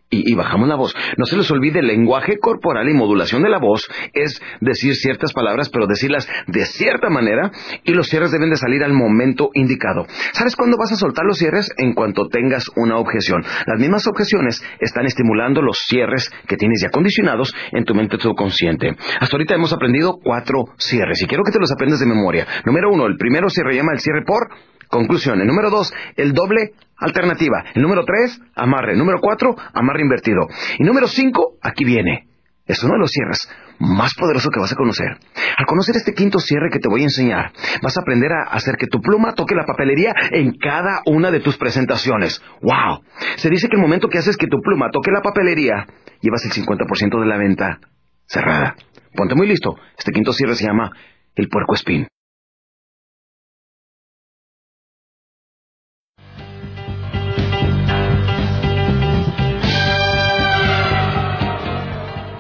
[0.10, 0.96] y, bajamos la voz.
[1.18, 5.34] No se les olvide, el lenguaje corporal y modulación de la voz es decir ciertas
[5.34, 7.52] palabras, pero decirlas de cierta manera
[7.84, 10.06] y los cierres deben de salir al momento indicado.
[10.32, 11.72] ¿Sabes cuándo vas a soltar los cierres?
[11.78, 13.44] En cuanto tengas una objeción.
[13.66, 18.96] Las mismas objeciones están estimulando los cierres que tienes ya condicionados en tu mente subconsciente.
[19.20, 22.48] Hasta ahorita hemos aprendido cuatro cierres y quiero que te los aprendas de memoria.
[22.66, 24.48] Número uno, el primero se llama el cierre por
[24.88, 25.42] conclusión.
[25.42, 27.64] El número dos, el doble alternativa.
[27.74, 28.94] El número tres, amarre.
[28.94, 30.48] El número cuatro, amarre invertido.
[30.80, 32.28] Y número cinco, aquí viene.
[32.66, 35.18] Es uno de los cierres más poderosos que vas a conocer.
[35.58, 38.76] Al conocer este quinto cierre que te voy a enseñar, vas a aprender a hacer
[38.76, 42.42] que tu pluma toque la papelería en cada una de tus presentaciones.
[42.62, 43.04] ¡Wow!
[43.38, 45.86] Se dice que el momento que haces que tu pluma toque la papelería,
[46.22, 47.80] llevas el 50% de la venta
[48.26, 48.76] cerrada.
[49.16, 49.76] Ponte muy listo.
[49.98, 50.92] Este quinto cierre se llama
[51.36, 52.08] el puerco espín.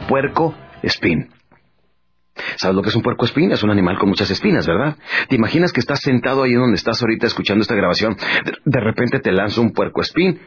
[0.08, 1.30] Puerco espín.
[2.58, 3.52] ¿Sabes lo que es un puerco espín?
[3.52, 4.96] Es un animal con muchas espinas, ¿verdad?
[5.28, 8.15] ¿Te imaginas que estás sentado ahí donde estás ahorita escuchando esta grabación?
[8.65, 10.39] De, repente te lanza un puerco espín.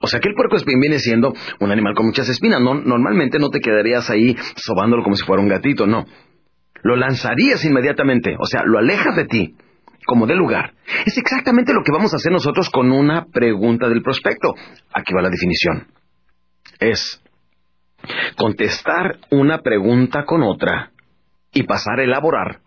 [0.00, 2.60] O sea que el puerco espín viene siendo un animal con muchas espinas.
[2.60, 6.06] No, normalmente no te quedarías ahí sobándolo como si fuera un gatito, no.
[6.82, 9.56] Lo lanzarías inmediatamente, o sea, lo alejas de ti,
[10.04, 10.74] como de lugar.
[11.06, 14.54] Es exactamente lo que vamos a hacer nosotros con una pregunta del prospecto.
[14.92, 15.86] Aquí va la definición.
[16.78, 17.23] Es
[18.36, 20.92] contestar una pregunta con otra
[21.52, 22.60] y pasar a elaborar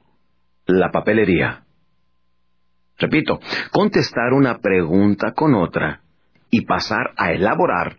[0.65, 1.63] la papelería.
[2.97, 3.39] Repito,
[3.71, 6.01] contestar una pregunta con otra
[6.49, 7.97] y pasar a elaborar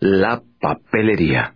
[0.00, 1.54] la papelería.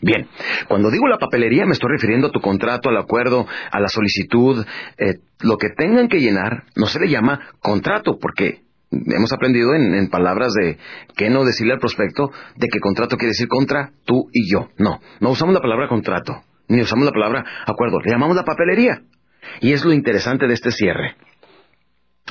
[0.00, 0.28] Bien,
[0.68, 4.64] cuando digo la papelería me estoy refiriendo a tu contrato, al acuerdo, a la solicitud,
[4.98, 10.08] eh, lo que tengan que llenar no se le llama contrato porque hemos aprendido en,
[10.08, 10.78] palabras de
[11.16, 14.68] qué no decirle al prospecto de que contrato quiere decir contra tú y yo.
[14.78, 19.02] No, no usamos la palabra contrato, ni usamos la palabra acuerdo, le llamamos la papelería.
[19.60, 21.16] Y es lo interesante de este cierre.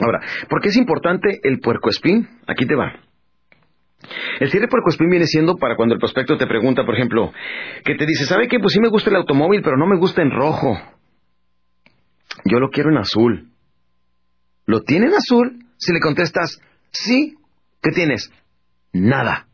[0.02, 2.28] Ahora, ¿por qué es importante el puercoespín?
[2.48, 2.94] Aquí te va.
[4.39, 7.32] El cierre puercoespín viene siendo para cuando el prospecto te pregunta, por ejemplo,
[7.84, 8.60] que te dice, ¿sabe qué?
[8.60, 10.78] Pues sí me gusta el automóvil, pero no me gusta en rojo.
[12.44, 13.50] Yo lo quiero en azul.
[14.65, 15.64] ¿Lo tiene en azul?
[15.77, 16.59] Si le contestas,
[16.91, 17.35] sí,
[17.81, 18.31] ¿qué tienes?
[18.93, 19.47] Nada.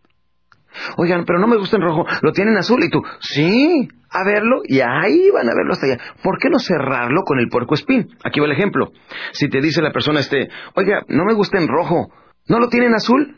[0.97, 4.61] Oigan, pero no me gusta en rojo, lo tienen azul y tú, sí, a verlo
[4.63, 5.97] y ahí van a verlo hasta allá.
[6.23, 8.15] ¿Por qué no cerrarlo con el puerco espín?
[8.23, 8.91] Aquí va el ejemplo.
[9.33, 12.11] Si te dice la persona este, oiga, no me gusta en rojo,
[12.47, 13.37] ¿no lo tienen azul?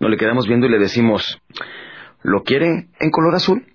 [0.00, 1.40] No le quedamos viendo y le decimos,
[2.22, 3.66] ¿lo quiere en color azul?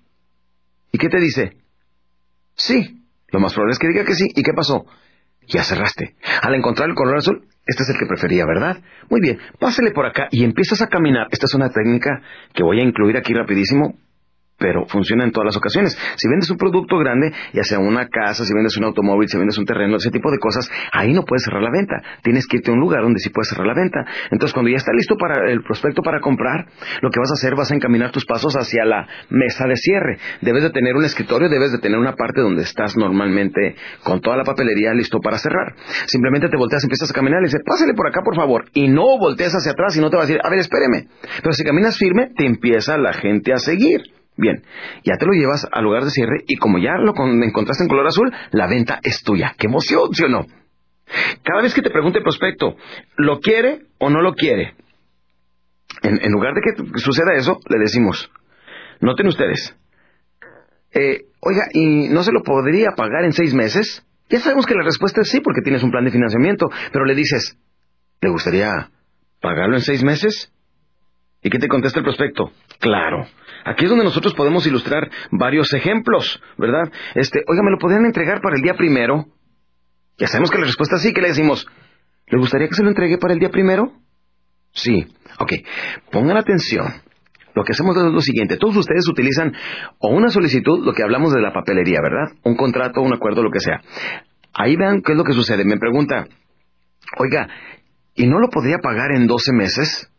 [0.92, 1.56] ¿Y qué te dice?
[2.54, 2.96] Sí.
[3.32, 4.26] Lo más probable es que diga que sí.
[4.34, 4.86] ¿Y qué pasó?
[5.46, 6.16] Ya cerraste.
[6.42, 8.78] Al encontrar el color azul, este es el que prefería, ¿verdad?
[9.08, 11.28] Muy bien, pásale por acá y empiezas a caminar.
[11.30, 12.20] Esta es una técnica
[12.52, 13.94] que voy a incluir aquí rapidísimo
[14.60, 15.98] pero funciona en todas las ocasiones.
[16.16, 19.58] Si vendes un producto grande, ya sea una casa, si vendes un automóvil, si vendes
[19.58, 21.96] un terreno, ese tipo de cosas, ahí no puedes cerrar la venta.
[22.22, 24.04] Tienes que irte a un lugar donde sí puedes cerrar la venta.
[24.30, 26.66] Entonces, cuando ya está listo para el prospecto para comprar,
[27.00, 30.18] lo que vas a hacer, vas a encaminar tus pasos hacia la mesa de cierre.
[30.42, 34.36] Debes de tener un escritorio, debes de tener una parte donde estás normalmente con toda
[34.36, 35.74] la papelería listo para cerrar.
[36.06, 38.66] Simplemente te volteas, empiezas a caminar y dices, pásale por acá, por favor.
[38.74, 41.08] Y no voltees hacia atrás y no te va a decir, a ver, espéreme.
[41.42, 44.19] Pero si caminas firme, te empieza la gente a seguir.
[44.40, 44.62] Bien,
[45.04, 47.12] ya te lo llevas al lugar de cierre y como ya lo
[47.44, 49.54] encontraste en color azul, la venta es tuya.
[49.58, 50.46] ¡Qué emoción, sí o no!
[51.42, 52.76] Cada vez que te pregunte el prospecto,
[53.16, 54.74] ¿lo quiere o no lo quiere?
[56.02, 58.30] En, lugar de que suceda eso, le decimos,
[59.00, 59.76] noten ustedes,
[60.94, 64.06] eh, oiga, ¿y no se lo podría pagar en seis meses?
[64.30, 67.14] Ya sabemos que la respuesta es sí porque tienes un plan de financiamiento, pero le
[67.14, 67.58] dices,
[68.22, 68.90] ¿le gustaría
[69.40, 70.50] pagarlo en seis meses?
[71.42, 72.52] ¿Y qué te contesta el prospecto?
[72.78, 73.26] Claro.
[73.64, 76.90] Aquí es donde nosotros podemos ilustrar varios ejemplos, ¿verdad?
[77.14, 79.26] Este, oiga, ¿me lo podrían entregar para el día primero?
[80.18, 81.66] Ya sabemos que la respuesta es sí, ¿qué le decimos?
[82.26, 83.92] ¿Le gustaría que se lo entregue para el día primero?
[84.72, 85.06] Sí.
[85.38, 85.52] Ok.
[86.10, 86.86] Pongan atención.
[87.54, 88.56] Lo que hacemos es lo siguiente.
[88.56, 89.52] Todos ustedes utilizan
[89.98, 92.36] o una solicitud, lo que hablamos de la papelería, ¿verdad?
[92.44, 93.80] Un contrato, un acuerdo, lo que sea.
[94.52, 95.64] Ahí vean qué es lo que sucede.
[95.64, 96.26] Me pregunta,
[97.18, 97.48] oiga,
[98.14, 100.10] ¿y no lo podría pagar en 12 meses?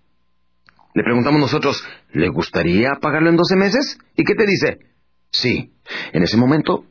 [0.93, 3.97] Le preguntamos nosotros, ¿le gustaría pagarlo en 12 meses?
[4.15, 4.80] ¿Y qué te dice?
[5.32, 5.74] Sí.
[6.13, 6.86] En ese momento,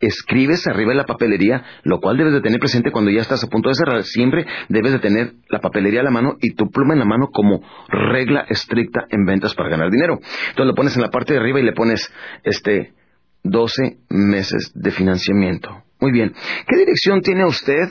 [0.00, 3.48] escribes arriba de la papelería, lo cual debes de tener presente cuando ya estás a
[3.48, 4.02] punto de cerrar.
[4.04, 7.28] Siempre debes de tener la papelería a la mano y tu pluma en la mano
[7.32, 10.18] como regla estricta en ventas para ganar dinero.
[10.50, 12.12] Entonces lo pones en la parte de arriba y le pones,
[12.44, 12.92] este,
[13.42, 15.84] 12 meses de financiamiento.
[16.00, 16.32] Muy bien.
[16.66, 17.88] ¿Qué dirección tiene usted?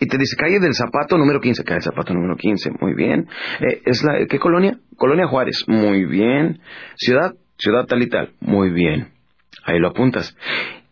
[0.00, 1.64] Y te dice calle del zapato número 15.
[1.64, 2.70] Calle del zapato número 15.
[2.80, 3.28] Muy bien.
[3.60, 4.78] Eh, ¿Es la, ¿Qué colonia?
[4.96, 5.64] Colonia Juárez.
[5.66, 6.60] Muy bien.
[6.96, 8.32] Ciudad, ciudad tal y tal.
[8.40, 9.08] Muy bien.
[9.64, 10.36] Ahí lo apuntas.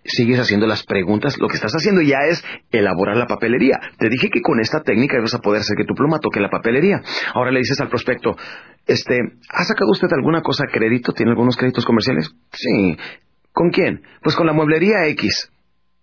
[0.04, 1.38] Sigues haciendo las preguntas.
[1.38, 3.78] Lo que estás haciendo ya es elaborar la papelería.
[3.98, 6.50] Te dije que con esta técnica vas a poder hacer que tu pluma toque la
[6.50, 7.02] papelería.
[7.34, 8.36] Ahora le dices al prospecto,
[8.86, 9.16] este,
[9.48, 11.12] ¿ha sacado usted alguna cosa a crédito?
[11.12, 12.34] ¿Tiene algunos créditos comerciales?
[12.52, 12.96] Sí.
[13.52, 14.02] ¿Con quién?
[14.22, 15.51] Pues con la mueblería X.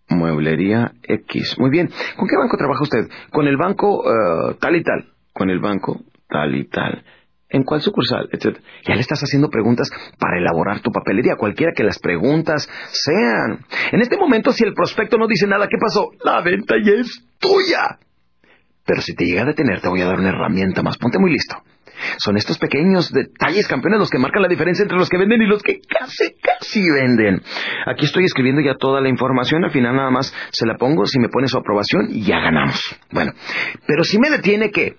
[0.10, 1.58] Mueblería X.
[1.60, 1.90] Muy bien.
[2.18, 3.10] ¿Con qué banco trabaja usted?
[3.32, 5.06] Con el banco eh, tal y tal.
[5.34, 7.04] Con el banco tal y tal.
[7.50, 8.30] ¿En cuál sucursal?
[8.32, 8.64] Etcétera.
[8.88, 13.66] Ya le estás haciendo preguntas para elaborar tu papelería, cualquiera que las preguntas sean.
[13.92, 16.12] En este momento, si el prospecto no dice nada, ¿qué pasó?
[16.24, 17.98] La venta ya es tuya.
[18.86, 20.98] Pero si te llega a detener, te voy a dar una herramienta más.
[20.98, 21.56] Ponte muy listo.
[22.18, 25.48] Son estos pequeños detalles, campeones, los que marcan la diferencia entre los que venden y
[25.48, 27.42] los que casi, casi venden.
[27.86, 31.20] Aquí estoy escribiendo ya toda la información, al final nada más se la pongo, si
[31.20, 32.96] me pone su aprobación ya ganamos.
[33.12, 33.34] Bueno,
[33.88, 34.96] pero si me detiene, ¿qué?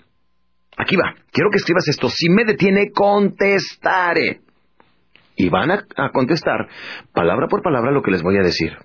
[0.76, 2.08] Aquí va, quiero que escribas esto.
[2.08, 4.40] Si me detiene, contestaré.
[5.36, 6.68] Y van a, a contestar
[7.12, 8.76] palabra por palabra lo que les voy a decir.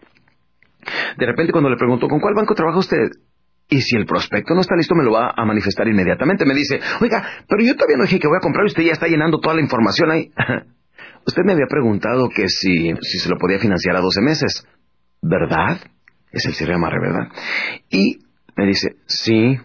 [1.18, 3.10] De repente cuando le pregunto, ¿con cuál banco trabaja usted?
[3.68, 6.46] Y si el prospecto no está listo, me lo va a manifestar inmediatamente.
[6.46, 8.92] Me dice, oiga, pero yo todavía no dije que voy a comprar y usted ya
[8.92, 10.32] está llenando toda la información ahí.
[11.26, 14.68] usted me había preguntado que si, si se lo podía financiar a 12 meses.
[15.22, 15.80] ¿Verdad?
[16.32, 17.30] Es el cierre amarre, ¿verdad?
[17.90, 18.20] Y
[18.56, 19.58] me dice, sí.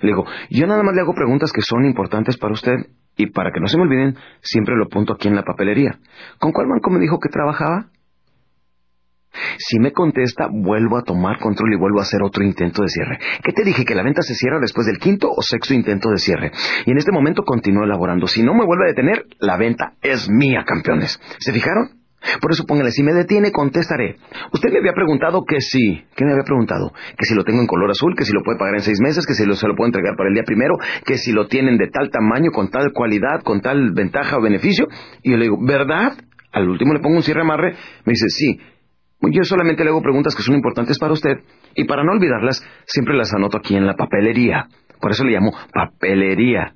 [0.00, 2.74] Le digo, yo nada más le hago preguntas que son importantes para usted
[3.16, 5.98] y para que no se me olviden, siempre lo apunto aquí en la papelería.
[6.38, 7.86] ¿Con cuál banco me dijo que trabajaba?
[9.58, 13.18] Si me contesta, vuelvo a tomar control y vuelvo a hacer otro intento de cierre.
[13.42, 13.84] ¿Qué te dije?
[13.84, 16.52] Que la venta se cierra después del quinto o sexto intento de cierre.
[16.86, 18.26] Y en este momento continúo elaborando.
[18.26, 21.20] Si no me vuelve a detener, la venta es mía, campeones.
[21.38, 22.02] ¿Se fijaron?
[22.40, 24.16] Por eso póngale, si me detiene, contestaré.
[24.52, 26.04] Usted me había preguntado que sí.
[26.14, 26.92] ¿Qué me había preguntado?
[27.18, 29.26] Que si lo tengo en color azul, que si lo puede pagar en seis meses,
[29.26, 31.88] que si se lo puedo entregar para el día primero, que si lo tienen de
[31.88, 34.86] tal tamaño, con tal cualidad, con tal ventaja o beneficio.
[35.22, 36.14] Y yo le digo, ¿verdad?
[36.52, 37.74] Al último le pongo un cierre amarre.
[38.04, 38.60] Me dice, sí.
[39.30, 41.38] Yo solamente le hago preguntas que son importantes para usted
[41.74, 44.66] y para no olvidarlas, siempre las anoto aquí en la papelería.
[45.00, 46.74] Por eso le llamo papelería.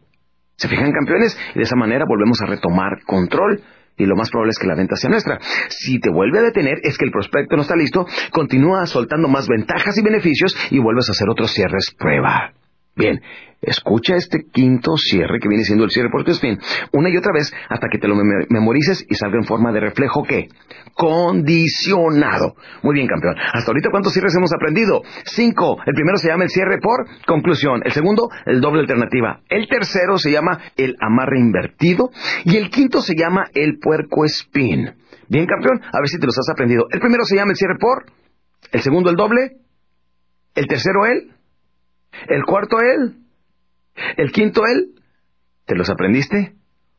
[0.57, 1.39] ¿Se fijan, campeones?
[1.55, 3.63] Y de esa manera volvemos a retomar control
[3.99, 5.39] y lo más probable es que la venta sea nuestra.
[5.69, 9.49] Si te vuelve a detener, es que el prospecto no está listo, continúa soltando más
[9.49, 12.53] ventajas y beneficios y vuelves a hacer otros cierres prueba.
[12.97, 13.21] Bien,
[13.61, 16.59] escucha este quinto cierre que viene siendo el cierre por spin
[16.93, 18.17] una y otra vez hasta que te lo
[18.49, 20.49] memorices y salga en forma de reflejo ¿qué?
[20.95, 22.55] condicionado.
[22.83, 23.37] Muy bien, campeón.
[23.53, 25.03] Hasta ahorita, ¿cuántos cierres hemos aprendido?
[25.27, 25.77] Cinco.
[25.85, 27.83] El primero se llama el cierre por conclusión.
[27.85, 29.41] El segundo, el doble alternativa.
[29.51, 32.09] El tercero se llama el amarre invertido.
[32.45, 34.95] Y el quinto se llama el puerco spin.
[35.29, 35.83] Bien, campeón.
[35.93, 36.87] A ver si te los has aprendido.
[36.91, 38.07] El primero se llama el cierre por.
[38.73, 39.59] El segundo, el doble.
[40.55, 41.36] El tercero, el
[42.29, 43.17] el cuarto él.
[44.17, 44.95] El quinto él.
[45.67, 46.57] ¿Te los aprendiste?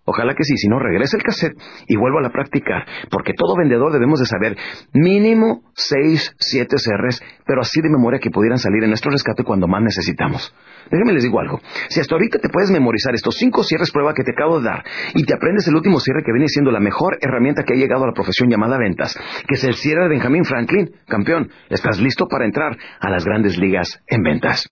[0.09, 3.57] Ojalá que sí, si no, regrese el cassette y vuelvo a la práctica, porque todo
[3.57, 4.55] vendedor debemos de saber
[4.93, 9.67] mínimo 6, 7 CRs, pero así de memoria que pudieran salir en nuestro rescate cuando
[9.67, 10.55] más necesitamos.
[10.89, 11.59] Déjenme les digo algo.
[11.89, 14.85] Si hasta ahorita te puedes memorizar estos 5 cierres prueba que te acabo de dar
[15.13, 18.05] y te aprendes el último cierre que viene siendo la mejor herramienta que ha llegado
[18.05, 22.29] a la profesión llamada ventas, que es el cierre de Benjamin Franklin, campeón, estás listo
[22.29, 24.69] para entrar a las grandes ligas en ventas.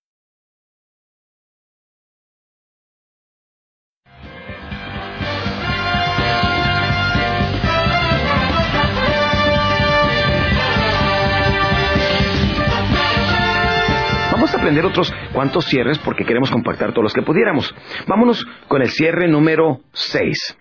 [14.66, 17.72] Aprender otros cuantos cierres porque queremos compactar todos los que pudiéramos.
[18.08, 20.58] Vámonos con el cierre número 6.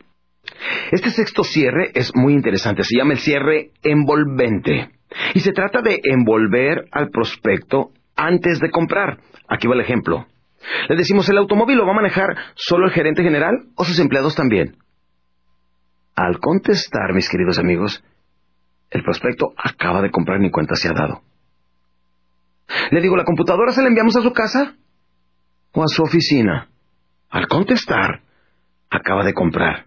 [0.93, 4.91] Este sexto cierre es muy interesante, se llama el cierre envolvente.
[5.33, 9.21] Y se trata de envolver al prospecto antes de comprar.
[9.49, 10.27] Aquí va el ejemplo.
[10.91, 14.35] Le decimos, ¿el automóvil lo va a manejar solo el gerente general o sus empleados
[14.35, 14.77] también?
[16.15, 18.05] Al contestar, mis queridos amigos,
[18.91, 21.23] el prospecto acaba de comprar ni cuenta se ha dado.
[22.91, 24.75] Le digo, ¿la computadora se la enviamos a su casa?
[25.73, 26.69] ¿O a su oficina?
[27.31, 28.21] Al contestar,
[28.91, 29.87] acaba de comprar.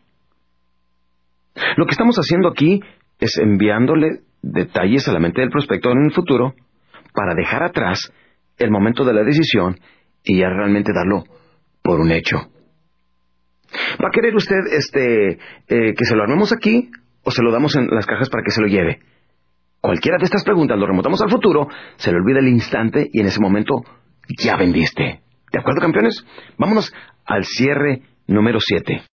[1.75, 2.81] Lo que estamos haciendo aquí
[3.19, 6.53] es enviándole detalles a la mente del prospecto en el futuro
[7.13, 8.11] para dejar atrás
[8.57, 9.79] el momento de la decisión
[10.23, 11.23] y ya realmente darlo
[11.81, 12.37] por un hecho.
[14.03, 16.89] ¿Va a querer usted este eh, que se lo armemos aquí
[17.23, 18.99] o se lo damos en las cajas para que se lo lleve?
[19.81, 21.67] Cualquiera de estas preguntas lo remontamos al futuro,
[21.97, 23.75] se le olvida el instante y en ese momento
[24.37, 25.21] ya vendiste.
[25.51, 26.25] ¿De acuerdo, campeones?
[26.57, 26.93] Vámonos
[27.25, 29.03] al cierre número 7.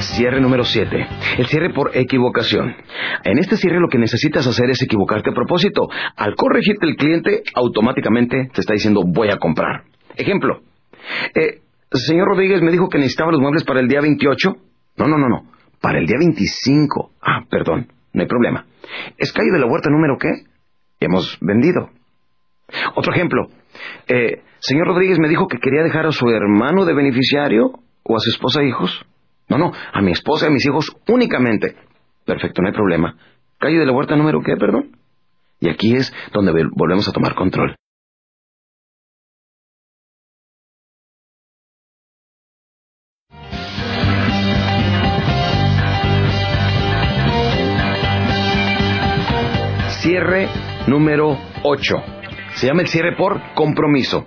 [0.00, 1.06] Cierre número 7.
[1.38, 2.74] El cierre por equivocación.
[3.24, 5.88] En este cierre lo que necesitas hacer es equivocarte a propósito.
[6.16, 9.84] Al corregirte el cliente, automáticamente te está diciendo voy a comprar.
[10.18, 10.62] Ejemplo,
[11.34, 11.60] eh,
[11.92, 14.56] señor Rodríguez me dijo que necesitaba los muebles para el día 28.
[14.96, 15.50] No, no, no, no.
[15.80, 17.12] Para el día 25.
[17.22, 17.86] Ah, perdón.
[18.12, 18.66] No hay problema.
[19.16, 20.28] ¿Es calle de la huerta número qué?
[20.98, 21.90] Hemos vendido.
[22.96, 23.48] Otro ejemplo.
[24.08, 28.20] Eh, señor Rodríguez me dijo que quería dejar a su hermano de beneficiario o a
[28.20, 29.06] su esposa e hijos.
[29.48, 31.76] No, no, a mi esposa y a mis hijos únicamente.
[32.26, 33.16] Perfecto, no hay problema.
[33.58, 34.96] Calle de la huerta número qué, perdón.
[35.60, 37.76] Y aquí es donde volvemos a tomar control.
[50.18, 50.48] Cierre
[50.88, 51.96] número 8.
[52.54, 54.26] Se llama el cierre por compromiso.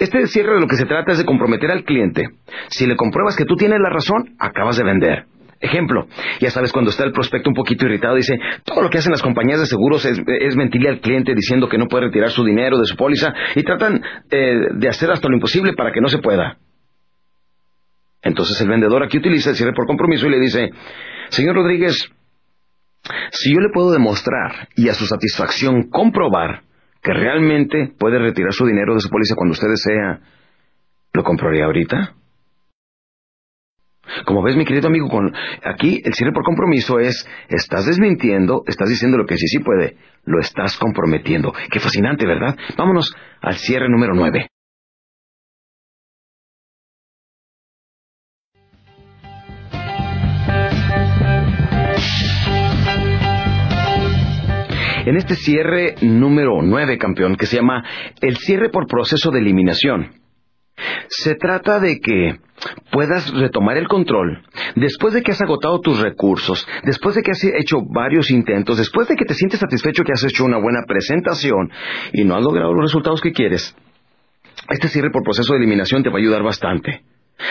[0.00, 2.24] Este cierre de lo que se trata es de comprometer al cliente.
[2.70, 5.26] Si le compruebas que tú tienes la razón, acabas de vender.
[5.60, 6.08] Ejemplo,
[6.40, 9.22] ya sabes cuando está el prospecto un poquito irritado, dice, todo lo que hacen las
[9.22, 10.20] compañías de seguros es,
[10.56, 14.02] mentirle al cliente diciendo que no puede retirar su dinero de su póliza y tratan
[14.30, 16.58] eh, de hacer hasta lo imposible para que no se pueda.
[18.22, 20.70] Entonces el vendedor aquí utiliza el cierre por compromiso y le dice,
[21.28, 22.10] señor Rodríguez,
[23.32, 26.62] si yo le puedo demostrar y a su satisfacción comprobar
[27.02, 30.20] que realmente puede retirar su dinero de su póliza cuando usted desea,
[31.12, 32.14] ¿lo compraría ahorita?
[34.24, 35.32] Como ves, mi querido amigo, con,
[35.64, 39.96] aquí el cierre por compromiso es, estás desmintiendo, estás diciendo lo que sí sí puede,
[40.24, 41.52] lo estás comprometiendo.
[41.70, 42.56] Qué fascinante, ¿verdad?
[42.76, 44.48] Vámonos al cierre número nueve.
[55.06, 57.84] En este cierre número 9, campeón, que se llama
[58.20, 60.12] el cierre por proceso de eliminación.
[61.08, 62.38] Se trata de que
[62.92, 64.44] puedas retomar el control
[64.76, 69.08] después de que has agotado tus recursos, después de que has hecho varios intentos, después
[69.08, 71.70] de que te sientes satisfecho que has hecho una buena presentación
[72.12, 73.74] y no has logrado los resultados que quieres.
[74.68, 77.02] Este cierre por proceso de eliminación te va a ayudar bastante.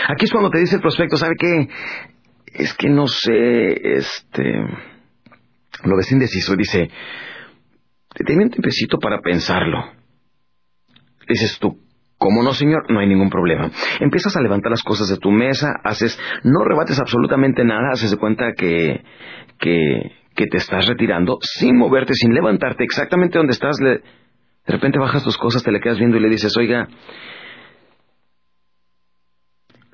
[0.08, 1.70] Aquí es cuando te dice el prospecto, ¿sabe qué?
[2.54, 4.44] Es que no sé, este...
[5.84, 6.90] Lo ves indeciso y dice,
[8.20, 9.84] Deme un tiempecito para pensarlo.
[11.28, 11.80] Dices tú,
[12.18, 12.90] ¿cómo no, señor?
[12.90, 13.70] No hay ningún problema.
[14.00, 18.18] Empiezas a levantar las cosas de tu mesa, haces, no rebates absolutamente nada, haces de
[18.18, 19.04] cuenta que,
[19.60, 23.78] que te estás retirando sin moverte, sin levantarte exactamente donde estás.
[23.78, 24.02] de
[24.68, 26.88] repente bajas tus cosas, te le quedas viendo y le dices, oiga,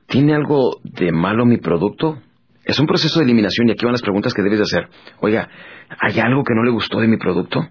[0.07, 2.21] ¿tiene algo de malo mi producto?
[2.65, 4.87] Es un proceso de eliminación y aquí van las preguntas que debes de hacer.
[5.19, 5.49] Oiga,
[5.99, 7.67] ¿hay algo que no le gustó de mi producto?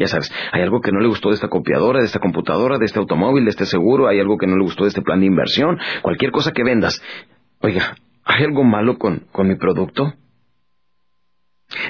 [0.00, 2.86] Ya sabes, hay algo que no le gustó de esta copiadora, de esta computadora, de
[2.86, 5.26] este automóvil, de este seguro, hay algo que no le gustó de este plan de
[5.26, 7.00] inversión, cualquier cosa que vendas.
[7.60, 7.94] Oiga,
[8.24, 10.14] ¿hay algo malo con, con mi producto?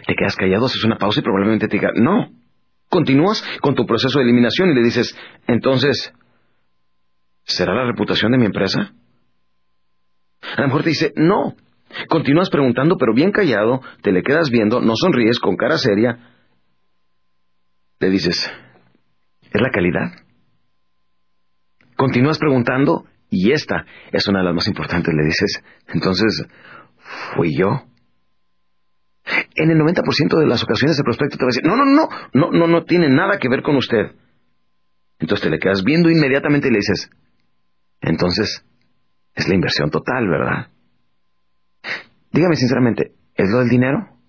[0.06, 2.28] Te quedas callado, haces una pausa y probablemente te diga, no,
[2.90, 6.12] Continúas con tu proceso de eliminación y le dices, entonces,
[7.44, 8.92] ¿será la reputación de mi empresa?
[10.56, 11.54] A lo mejor te dice, no.
[12.08, 16.30] Continúas preguntando, pero bien callado, te le quedas viendo, no sonríes, con cara seria.
[18.01, 18.51] Le dices,
[19.42, 20.12] ¿es la calidad?
[21.96, 26.46] Continúas preguntando, y esta es una de las más importantes, le dices, entonces,
[27.36, 27.84] ¿fui yo?
[29.55, 32.09] En el 90% de las ocasiones el prospecto te va a decir, no, no, no,
[32.32, 34.12] no, no, no tiene nada que ver con usted.
[35.18, 37.11] Entonces te le quedas viendo inmediatamente y le dices,
[38.01, 38.64] entonces,
[39.34, 40.68] es la inversión total, ¿verdad?
[42.32, 44.20] Dígame sinceramente, ¿es lo del dinero?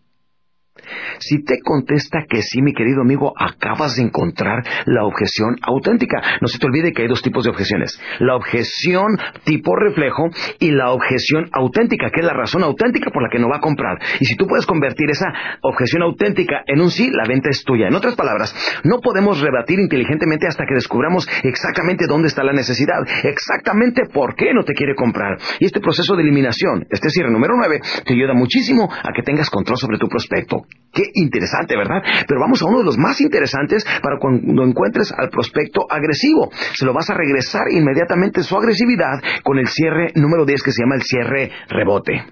[1.19, 6.21] Si te contesta que sí, mi querido amigo, acabas de encontrar la objeción auténtica.
[6.41, 7.99] No se te olvide que hay dos tipos de objeciones.
[8.19, 10.29] La objeción tipo reflejo
[10.59, 13.61] y la objeción auténtica, que es la razón auténtica por la que no va a
[13.61, 13.97] comprar.
[14.19, 15.27] Y si tú puedes convertir esa
[15.61, 17.87] objeción auténtica en un sí, la venta es tuya.
[17.87, 23.01] En otras palabras, no podemos rebatir inteligentemente hasta que descubramos exactamente dónde está la necesidad,
[23.23, 25.37] exactamente por qué no te quiere comprar.
[25.59, 29.49] Y este proceso de eliminación, este cierre número 9, te ayuda muchísimo a que tengas
[29.49, 30.65] control sobre tu prospecto.
[30.93, 32.03] Qué interesante, ¿verdad?
[32.27, 36.51] Pero vamos a uno de los más interesantes para cuando encuentres al prospecto agresivo.
[36.73, 40.83] Se lo vas a regresar inmediatamente su agresividad con el cierre número 10 que se
[40.83, 42.25] llama el cierre rebote.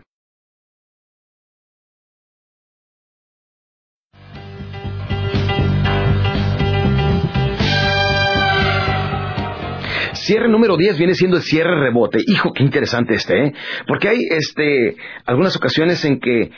[10.13, 12.19] Cierre número 10 viene siendo el cierre rebote.
[12.27, 13.53] Hijo, qué interesante este, ¿eh?
[13.87, 16.51] Porque hay este algunas ocasiones en que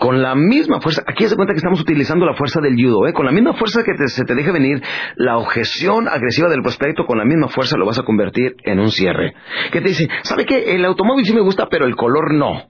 [0.00, 3.12] con la misma fuerza, aquí se cuenta que estamos utilizando la fuerza del judo, ¿eh?
[3.12, 4.82] con la misma fuerza que se te deje venir
[5.16, 8.90] la objeción agresiva del prospecto, con la misma fuerza lo vas a convertir en un
[8.90, 9.34] cierre.
[9.72, 10.74] Que te dice, ¿sabe qué?
[10.74, 12.68] El automóvil sí me gusta, pero el color no.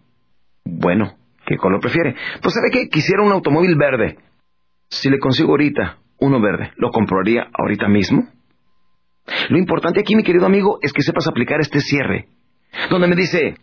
[0.64, 1.14] Bueno,
[1.46, 2.14] ¿qué color prefiere?
[2.42, 2.88] Pues ¿sabe qué?
[2.88, 4.18] Quisiera un automóvil verde.
[4.90, 8.28] Si le consigo ahorita uno verde, ¿lo compraría ahorita mismo?
[9.48, 12.28] Lo importante aquí, mi querido amigo, es que sepas aplicar este cierre.
[12.90, 13.56] Donde me dice,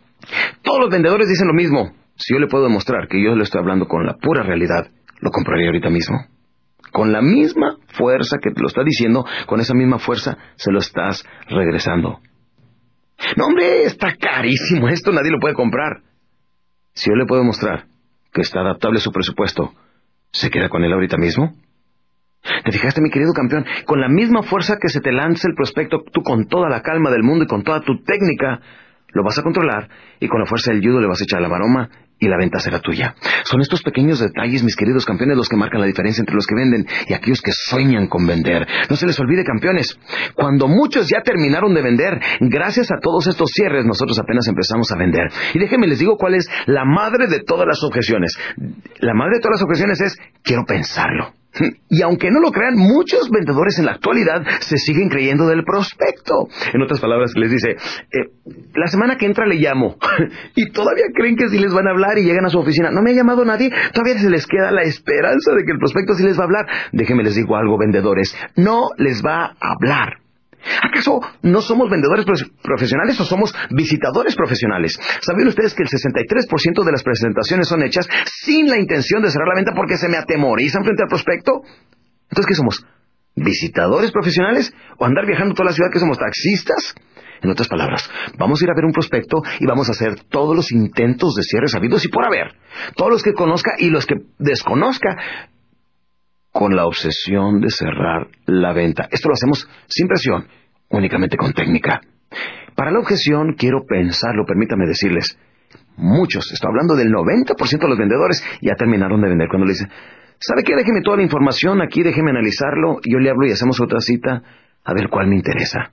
[0.62, 1.92] todos los vendedores dicen lo mismo.
[2.16, 4.90] Si yo le puedo demostrar que yo le estoy hablando con la pura realidad,
[5.20, 6.16] lo compraría ahorita mismo.
[6.92, 10.78] Con la misma fuerza que te lo está diciendo, con esa misma fuerza se lo
[10.78, 12.20] estás regresando.
[13.36, 16.02] No, hombre, está carísimo esto, nadie lo puede comprar.
[16.94, 17.86] Si yo le puedo mostrar
[18.32, 19.74] que está adaptable a su presupuesto,
[20.32, 21.54] ¿se queda con él ahorita mismo?
[22.64, 23.66] ¿Te fijaste, mi querido campeón?
[23.84, 27.10] Con la misma fuerza que se te lanza el prospecto, tú con toda la calma
[27.10, 28.60] del mundo y con toda tu técnica,
[29.12, 29.88] lo vas a controlar
[30.20, 32.58] y con la fuerza del judo le vas a echar la maroma y la venta
[32.58, 33.14] será tuya.
[33.44, 36.54] Son estos pequeños detalles, mis queridos campeones, los que marcan la diferencia entre los que
[36.54, 38.66] venden y aquellos que sueñan con vender.
[38.88, 39.98] No se les olvide, campeones,
[40.34, 44.96] cuando muchos ya terminaron de vender, gracias a todos estos cierres, nosotros apenas empezamos a
[44.96, 45.28] vender.
[45.54, 48.32] Y déjenme les digo cuál es la madre de todas las objeciones.
[49.00, 51.34] La madre de todas las objeciones es, quiero pensarlo.
[51.88, 56.48] Y aunque no lo crean, muchos vendedores en la actualidad se siguen creyendo del prospecto.
[56.72, 58.30] En otras palabras, les dice, eh,
[58.74, 59.96] la semana que entra le llamo.
[60.54, 62.90] y todavía creen que sí les van a hablar y llegan a su oficina.
[62.90, 63.70] No me ha llamado nadie.
[63.92, 66.66] Todavía se les queda la esperanza de que el prospecto sí les va a hablar.
[66.92, 68.36] Déjenme les digo algo, vendedores.
[68.56, 70.25] No les va a hablar.
[70.82, 72.26] ¿Acaso no somos vendedores
[72.62, 74.98] profesionales o somos visitadores profesionales?
[75.20, 79.48] ¿Saben ustedes que el 63% de las presentaciones son hechas sin la intención de cerrar
[79.48, 81.62] la venta porque se me atemorizan frente al prospecto?
[82.30, 82.86] Entonces, ¿qué somos?
[83.34, 84.72] ¿Visitadores profesionales?
[84.98, 86.94] ¿O andar viajando toda la ciudad que somos taxistas?
[87.42, 88.08] En otras palabras,
[88.38, 91.42] vamos a ir a ver un prospecto y vamos a hacer todos los intentos de
[91.42, 92.54] cierre sabidos y por haber.
[92.96, 95.16] Todos los que conozca y los que desconozca
[96.56, 99.06] con la obsesión de cerrar la venta.
[99.10, 100.48] Esto lo hacemos sin presión,
[100.88, 102.00] únicamente con técnica.
[102.74, 105.38] Para la objeción quiero pensarlo, permítame decirles.
[105.98, 109.90] Muchos, estoy hablando del 90% de los vendedores, ya terminaron de vender cuando le dicen,
[110.38, 110.74] ¿sabe qué?
[110.74, 114.42] Déjeme toda la información aquí, déjeme analizarlo, yo le hablo y hacemos otra cita
[114.82, 115.92] a ver cuál me interesa.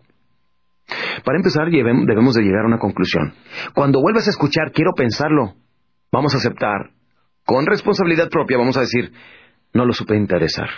[1.26, 3.34] Para empezar, debemos de llegar a una conclusión.
[3.74, 5.55] Cuando vuelvas a escuchar, quiero pensarlo,
[6.09, 6.91] vamos a aceptar,
[7.45, 9.11] con responsabilidad propia, vamos a decir,
[9.74, 10.69] no lo supe interesar.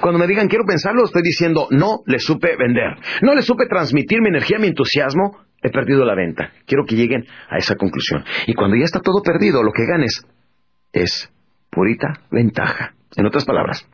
[0.00, 2.96] Cuando me digan quiero pensarlo, estoy diciendo no le supe vender.
[3.22, 5.38] No le supe transmitir mi energía, mi entusiasmo.
[5.60, 6.52] He perdido la venta.
[6.66, 8.24] Quiero que lleguen a esa conclusión.
[8.46, 10.24] Y cuando ya está todo perdido, lo que ganes
[10.92, 11.30] es
[11.70, 12.94] purita ventaja.
[13.16, 13.88] En otras palabras,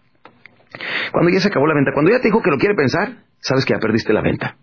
[1.12, 3.64] cuando ya se acabó la venta, cuando ya te dijo que lo quiere pensar, sabes
[3.64, 4.57] que ya perdiste la venta.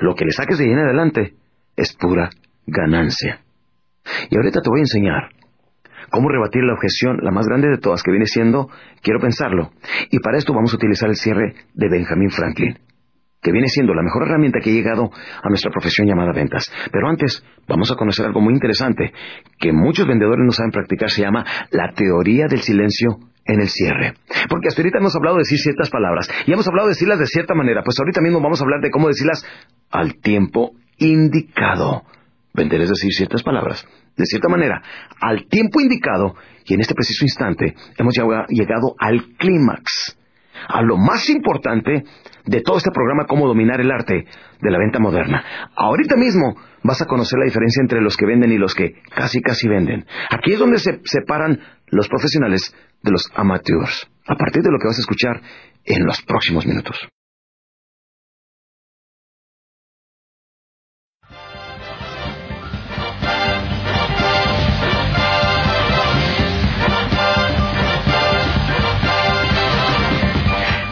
[0.00, 1.34] Lo que le saques de ahí adelante
[1.76, 2.30] es pura
[2.66, 3.40] ganancia.
[4.30, 5.30] Y ahorita te voy a enseñar
[6.10, 8.68] cómo rebatir la objeción, la más grande de todas, que viene siendo,
[9.02, 9.70] quiero pensarlo.
[10.10, 12.78] Y para esto vamos a utilizar el cierre de Benjamin Franklin,
[13.42, 15.10] que viene siendo la mejor herramienta que ha llegado
[15.42, 16.72] a nuestra profesión llamada ventas.
[16.92, 19.12] Pero antes, vamos a conocer algo muy interesante,
[19.58, 24.14] que muchos vendedores no saben practicar, se llama la teoría del silencio en el cierre.
[24.48, 27.26] Porque hasta ahorita hemos hablado de decir ciertas palabras y hemos hablado de decirlas de
[27.26, 27.82] cierta manera.
[27.82, 29.44] Pues ahorita mismo vamos a hablar de cómo decirlas
[29.90, 32.02] al tiempo indicado.
[32.52, 33.86] Vender es decir ciertas palabras
[34.18, 34.82] de cierta manera
[35.20, 40.18] al tiempo indicado y en este preciso instante hemos llegado al clímax,
[40.68, 42.04] a lo más importante
[42.44, 44.26] de todo este programa, cómo dominar el arte
[44.60, 45.70] de la venta moderna.
[45.76, 49.40] Ahorita mismo vas a conocer la diferencia entre los que venden y los que casi
[49.40, 50.04] casi venden.
[50.30, 54.88] Aquí es donde se separan los profesionales de los amateurs, a partir de lo que
[54.88, 55.40] vas a escuchar
[55.84, 57.08] en los próximos minutos.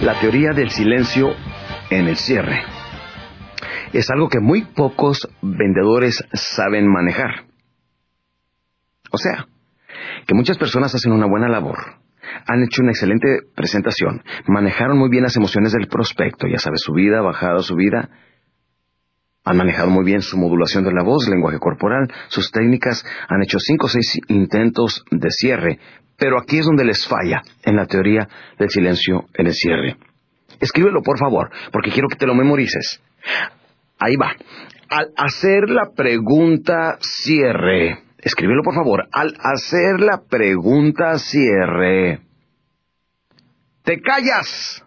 [0.06, 1.34] La teoría del silencio
[1.90, 2.62] en el cierre
[3.92, 7.46] es algo que muy pocos vendedores saben manejar.
[9.10, 9.48] O sea,
[10.28, 11.78] que muchas personas hacen una buena labor,
[12.46, 16.92] han hecho una excelente presentación, manejaron muy bien las emociones del prospecto, ya sabes, su
[16.92, 18.08] vida, bajada, su vida,
[19.46, 23.58] han manejado muy bien su modulación de la voz, lenguaje corporal, sus técnicas, han hecho
[23.60, 25.78] cinco o seis intentos de cierre,
[26.18, 28.28] pero aquí es donde les falla en la teoría
[28.58, 29.96] del silencio en el cierre.
[30.58, 33.00] Escríbelo, por favor, porque quiero que te lo memorices.
[33.98, 34.34] Ahí va.
[34.88, 42.20] Al hacer la pregunta cierre, escríbelo por favor, al hacer la pregunta cierre,
[43.84, 44.84] te callas.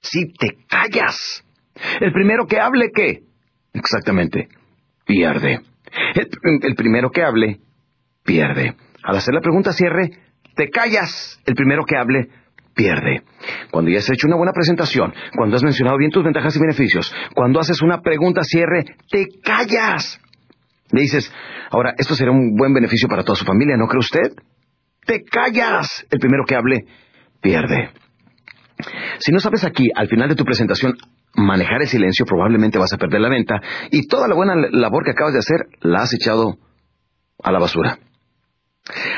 [0.00, 1.44] Si te callas.
[2.00, 3.22] El primero que hable, ¿qué?
[3.72, 4.48] Exactamente,
[5.04, 5.60] pierde.
[6.14, 7.60] El, primero que hable,
[8.24, 8.74] pierde.
[9.02, 10.10] Al hacer la pregunta cierre,
[10.54, 11.40] te callas.
[11.44, 12.28] El primero que hable,
[12.74, 13.22] pierde.
[13.70, 17.14] Cuando ya has hecho una buena presentación, cuando has mencionado bien tus ventajas y beneficios,
[17.34, 20.20] cuando haces una pregunta cierre, te callas.
[20.90, 21.32] Le dices,
[21.70, 24.32] ahora, esto será un buen beneficio para toda su familia, ¿no cree usted?
[25.04, 26.06] Te callas.
[26.10, 26.86] El primero que hable,
[27.40, 27.90] pierde.
[29.18, 30.96] Si no sabes aquí, al final de tu presentación,
[31.34, 33.60] manejar el silencio, probablemente vas a perder la venta
[33.90, 36.58] y toda la buena labor que acabas de hacer la has echado
[37.42, 37.98] a la basura.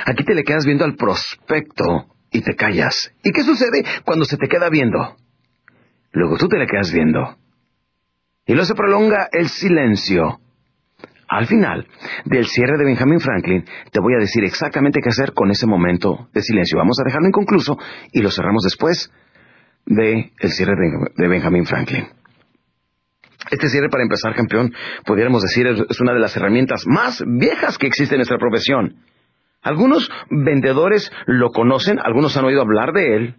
[0.04, 3.12] Aquí te le quedas viendo al prospecto y te callas.
[3.22, 5.16] ¿Y qué sucede cuando se te queda viendo?
[6.12, 7.36] Luego tú te le quedas viendo.
[8.46, 10.40] Y luego se prolonga el silencio.
[11.28, 11.88] Al final
[12.24, 16.28] del cierre de Benjamin Franklin, te voy a decir exactamente qué hacer con ese momento
[16.32, 16.78] de silencio.
[16.78, 17.76] Vamos a dejarlo inconcluso
[18.12, 19.10] y lo cerramos después
[19.86, 20.74] de el cierre
[21.16, 22.08] de Benjamin Franklin.
[23.50, 24.72] Este cierre, para empezar, campeón,
[25.04, 28.96] pudiéramos decir, es una de las herramientas más viejas que existe en nuestra profesión.
[29.62, 33.34] Algunos vendedores lo conocen, algunos han oído hablar de él,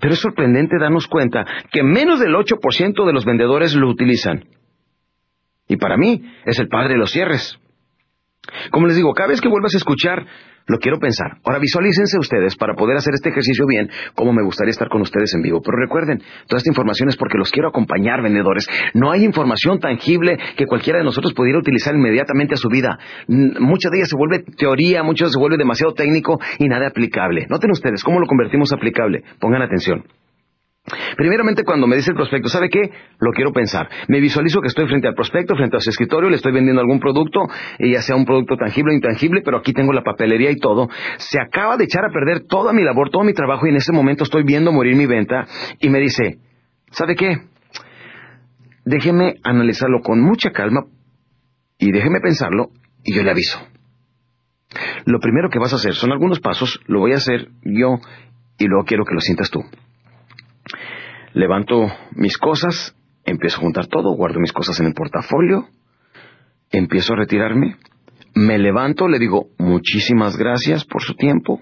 [0.00, 4.44] pero es sorprendente darnos cuenta que menos del 8% de los vendedores lo utilizan.
[5.66, 7.58] Y para mí es el padre de los cierres.
[8.70, 10.26] Como les digo, cada vez que vuelvas a escuchar
[10.66, 11.38] lo quiero pensar.
[11.44, 15.34] Ahora visualícense ustedes para poder hacer este ejercicio bien, como me gustaría estar con ustedes
[15.34, 15.60] en vivo.
[15.62, 18.68] Pero recuerden, toda esta información es porque los quiero acompañar, vendedores.
[18.94, 22.98] No hay información tangible que cualquiera de nosotros pudiera utilizar inmediatamente a su vida.
[23.26, 27.46] Mucha de ella se vuelve teoría, mucho se vuelve demasiado técnico y nada aplicable.
[27.48, 29.22] Noten ustedes cómo lo convertimos aplicable.
[29.38, 30.04] Pongan atención.
[31.16, 32.90] Primeramente, cuando me dice el prospecto, ¿sabe qué?
[33.18, 33.88] Lo quiero pensar.
[34.08, 36.98] Me visualizo que estoy frente al prospecto, frente a su escritorio, le estoy vendiendo algún
[36.98, 37.40] producto,
[37.78, 40.88] ya sea un producto tangible o intangible, pero aquí tengo la papelería y todo.
[41.18, 43.92] Se acaba de echar a perder toda mi labor, todo mi trabajo, y en ese
[43.92, 45.46] momento estoy viendo morir mi venta,
[45.78, 46.38] y me dice,
[46.90, 47.36] ¿sabe qué?
[48.84, 50.86] Déjeme analizarlo con mucha calma,
[51.78, 52.70] y déjeme pensarlo,
[53.04, 53.60] y yo le aviso.
[55.04, 57.98] Lo primero que vas a hacer son algunos pasos, lo voy a hacer yo,
[58.58, 59.62] y luego quiero que lo sientas tú.
[61.32, 65.68] Levanto mis cosas, empiezo a juntar todo, guardo mis cosas en el portafolio,
[66.70, 67.76] empiezo a retirarme,
[68.34, 71.60] me levanto, le digo muchísimas gracias por su tiempo.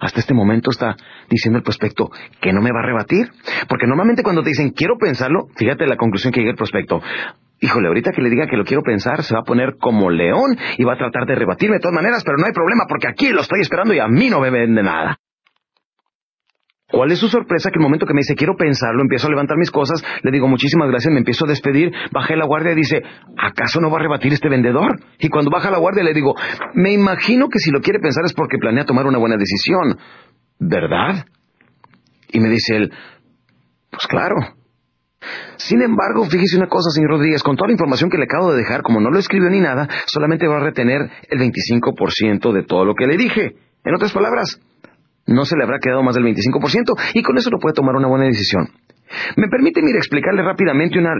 [0.00, 0.96] Hasta este momento está
[1.28, 2.10] diciendo el prospecto
[2.40, 3.30] que no me va a rebatir,
[3.68, 7.02] porque normalmente cuando te dicen quiero pensarlo, fíjate la conclusión que llega el prospecto.
[7.60, 10.56] Híjole, ahorita que le diga que lo quiero pensar, se va a poner como león
[10.76, 13.30] y va a tratar de rebatirme de todas maneras, pero no hay problema porque aquí
[13.30, 15.18] lo estoy esperando y a mí no me vende nada.
[16.90, 17.70] ¿Cuál es su sorpresa?
[17.70, 20.48] Que el momento que me dice quiero pensarlo, empiezo a levantar mis cosas, le digo
[20.48, 23.02] muchísimas gracias, me empiezo a despedir, bajé la guardia y dice,
[23.36, 24.98] ¿acaso no va a rebatir este vendedor?
[25.18, 26.34] Y cuando baja la guardia le digo,
[26.74, 29.98] me imagino que si lo quiere pensar es porque planea tomar una buena decisión,
[30.58, 31.26] ¿verdad?
[32.32, 32.92] Y me dice él,
[33.90, 34.36] pues claro.
[35.56, 38.58] Sin embargo, fíjese una cosa, señor Rodríguez, con toda la información que le acabo de
[38.58, 42.86] dejar, como no lo escribió ni nada, solamente va a retener el 25% de todo
[42.86, 43.56] lo que le dije.
[43.84, 44.58] En otras palabras,
[45.28, 48.08] no se le habrá quedado más del 25% y con eso no puede tomar una
[48.08, 48.68] buena decisión.
[49.36, 51.12] Me permite, mire, explicarle rápidamente una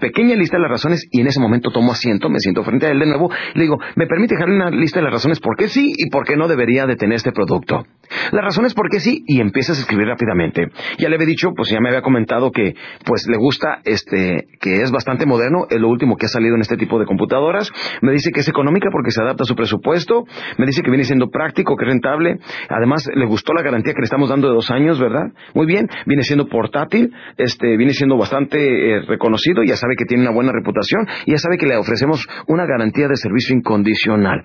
[0.00, 2.90] pequeña lista de las razones y en ese momento tomo asiento, me siento frente a
[2.90, 5.68] él de nuevo le digo, me permite dejarle una lista de las razones por qué
[5.68, 7.84] sí y por qué no debería de tener este producto.
[8.32, 10.68] Las razones por qué sí y empiezas a escribir rápidamente.
[10.98, 12.74] Ya le había dicho, pues ya me había comentado que
[13.04, 16.60] pues le gusta este, que es bastante moderno, es lo último que ha salido en
[16.60, 17.70] este tipo de computadoras.
[18.02, 20.24] Me dice que es económica porque se adapta a su presupuesto.
[20.58, 22.38] Me dice que viene siendo práctico, que es rentable.
[22.68, 25.32] Además, le gustó la garantía que le estamos dando de dos años, ¿verdad?
[25.54, 25.88] Muy bien.
[26.06, 30.52] Viene siendo portátil este, viene siendo bastante eh, reconocido, ya sabe que tiene una buena
[30.52, 34.42] reputación y ya sabe que le ofrecemos una garantía de servicio incondicional.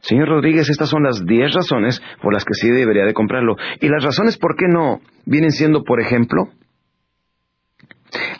[0.00, 3.56] Señor Rodríguez, estas son las 10 razones por las que sí debería de comprarlo.
[3.80, 6.48] Y las razones por qué no vienen siendo, por ejemplo,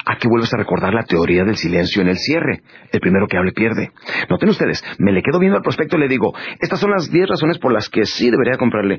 [0.04, 2.62] Aquí vuelves a recordar la teoría del silencio en el cierre.
[2.90, 3.92] El primero que hable pierde.
[4.28, 7.28] Noten ustedes, me le quedo viendo al prospecto y le digo, estas son las 10
[7.28, 8.98] razones por las que sí debería comprarle.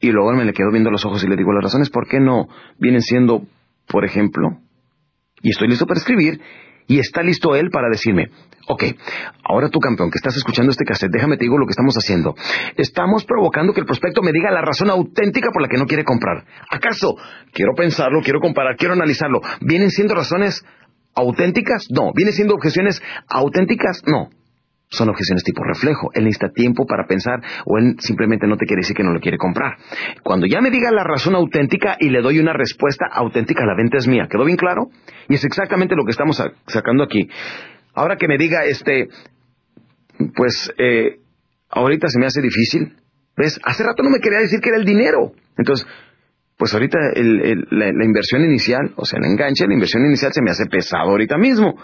[0.00, 2.20] Y luego me le quedo viendo los ojos y le digo, las razones por qué
[2.20, 3.42] no vienen siendo
[3.88, 4.58] por ejemplo,
[5.42, 6.40] y estoy listo para escribir,
[6.86, 8.30] y está listo él para decirme,
[8.66, 8.84] ok,
[9.44, 12.34] ahora tú campeón que estás escuchando este cassette, déjame te digo lo que estamos haciendo.
[12.76, 16.04] Estamos provocando que el prospecto me diga la razón auténtica por la que no quiere
[16.04, 16.44] comprar.
[16.70, 17.16] ¿Acaso
[17.52, 19.42] quiero pensarlo, quiero comparar, quiero analizarlo?
[19.60, 20.64] ¿Vienen siendo razones
[21.14, 21.88] auténticas?
[21.90, 22.12] No.
[22.14, 24.02] ¿Vienen siendo objeciones auténticas?
[24.06, 24.30] No
[24.90, 26.10] son objeciones tipo reflejo.
[26.14, 29.20] Él necesita tiempo para pensar o él simplemente no te quiere decir que no lo
[29.20, 29.76] quiere comprar.
[30.22, 33.98] Cuando ya me diga la razón auténtica y le doy una respuesta auténtica, la venta
[33.98, 34.28] es mía.
[34.30, 34.90] ¿Quedó bien claro?
[35.28, 37.28] Y es exactamente lo que estamos sacando aquí.
[37.94, 39.08] Ahora que me diga, este,
[40.34, 41.18] pues, eh,
[41.68, 42.96] ahorita se me hace difícil.
[43.36, 43.60] ¿Ves?
[43.62, 45.32] Hace rato no me quería decir que era el dinero.
[45.56, 45.86] Entonces,
[46.56, 50.50] pues ahorita la, la inversión inicial, o sea, el enganche, la inversión inicial se me
[50.50, 51.76] hace pesado ahorita mismo.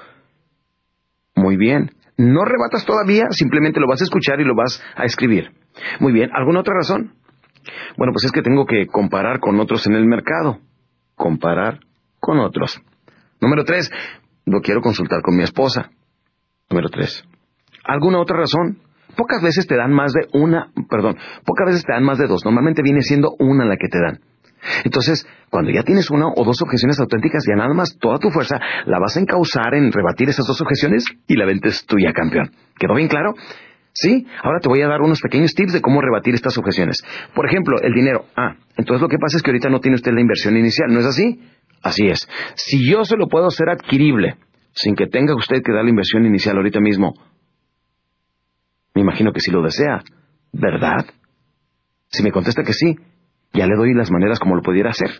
[1.36, 1.90] Muy bien.
[2.16, 5.52] No rebatas todavía, simplemente lo vas a escuchar y lo vas a escribir.
[6.00, 7.14] Muy bien, ¿alguna otra razón?
[7.96, 10.58] Bueno, pues es que tengo que comparar con otros en el mercado.
[11.16, 11.80] Comparar
[12.20, 12.80] con otros.
[13.40, 13.90] Número tres,
[14.44, 15.90] lo quiero consultar con mi esposa.
[16.70, 17.24] Número tres.
[17.84, 18.78] ¿Alguna otra razón?
[19.16, 22.44] Pocas veces te dan más de una, perdón, pocas veces te dan más de dos.
[22.44, 24.20] Normalmente viene siendo una la que te dan.
[24.84, 28.58] Entonces, cuando ya tienes una o dos objeciones auténticas, ya nada más toda tu fuerza
[28.86, 32.50] la vas a encauzar en rebatir esas dos objeciones y la venta es tuya, campeón.
[32.78, 33.34] ¿Quedó bien claro?
[33.92, 37.04] Sí, ahora te voy a dar unos pequeños tips de cómo rebatir estas objeciones.
[37.34, 38.26] Por ejemplo, el dinero.
[38.36, 40.98] Ah, entonces lo que pasa es que ahorita no tiene usted la inversión inicial, ¿no
[40.98, 41.40] es así?
[41.80, 42.28] Así es.
[42.56, 44.36] Si yo se lo puedo hacer adquirible,
[44.72, 47.14] sin que tenga usted que dar la inversión inicial ahorita mismo,
[48.94, 50.02] me imagino que sí lo desea,
[50.52, 51.06] ¿verdad?
[52.08, 52.96] Si me contesta que sí,
[53.55, 55.11] ya le doy las maneras como lo pudiera hacer.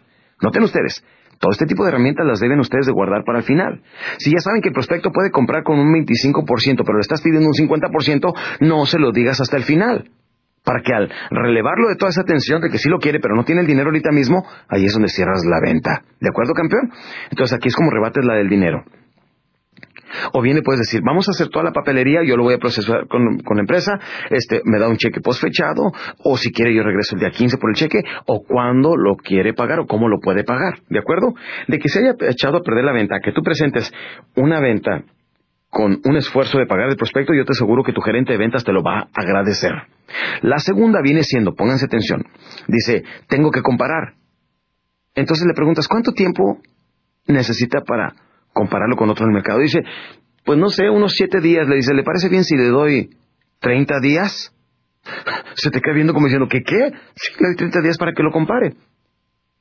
[0.43, 1.05] Noten ustedes,
[1.39, 3.83] todo este tipo de herramientas las deben ustedes de guardar para el final.
[4.19, 7.49] Si ya saben que el prospecto puede comprar con un 25%, pero le estás pidiendo
[7.49, 10.11] un 50%, no se lo digas hasta el final.
[10.65, 13.45] Para que al relevarlo de toda esa tensión de que sí lo quiere, pero no
[13.45, 16.03] tiene el dinero ahorita mismo, ahí es donde cierras la venta.
[16.21, 16.91] ¿De acuerdo, campeón?
[17.31, 18.83] Entonces aquí es como rebates la del dinero.
[20.33, 22.59] O bien le puedes decir, vamos a hacer toda la papelería, yo lo voy a
[22.59, 23.99] procesar con, la empresa,
[24.31, 25.93] este, me da un cheque postfechado,
[26.25, 29.55] o si quiere yo regreso el día 15 por el cheque, o cuándo lo quiere
[29.55, 31.35] pagar, o cómo lo puede pagar, ¿de acuerdo?
[31.69, 33.93] De que se haya echado a perder la venta, que tú presentes
[34.37, 35.05] una venta
[35.71, 38.65] con un esfuerzo de pagar el prospecto, yo te aseguro que tu gerente de ventas
[38.65, 39.73] te lo va a agradecer.
[40.43, 42.25] La segunda viene siendo, pónganse atención,
[42.69, 44.15] dice, tengo que comparar.
[45.17, 46.61] Entonces le preguntas, ¿cuánto tiempo
[47.27, 48.15] necesita para
[48.55, 49.61] compararlo con otro en el mercado.
[49.61, 49.83] Dice,
[50.45, 51.69] pues no sé, unos siete días.
[51.69, 53.11] Le dice, ¿le parece bien si le doy
[53.61, 54.55] 30 días?
[55.55, 56.93] Se te queda viendo como diciendo, ¿qué qué?
[57.15, 58.75] Sí, le doy 30 días para que lo compare.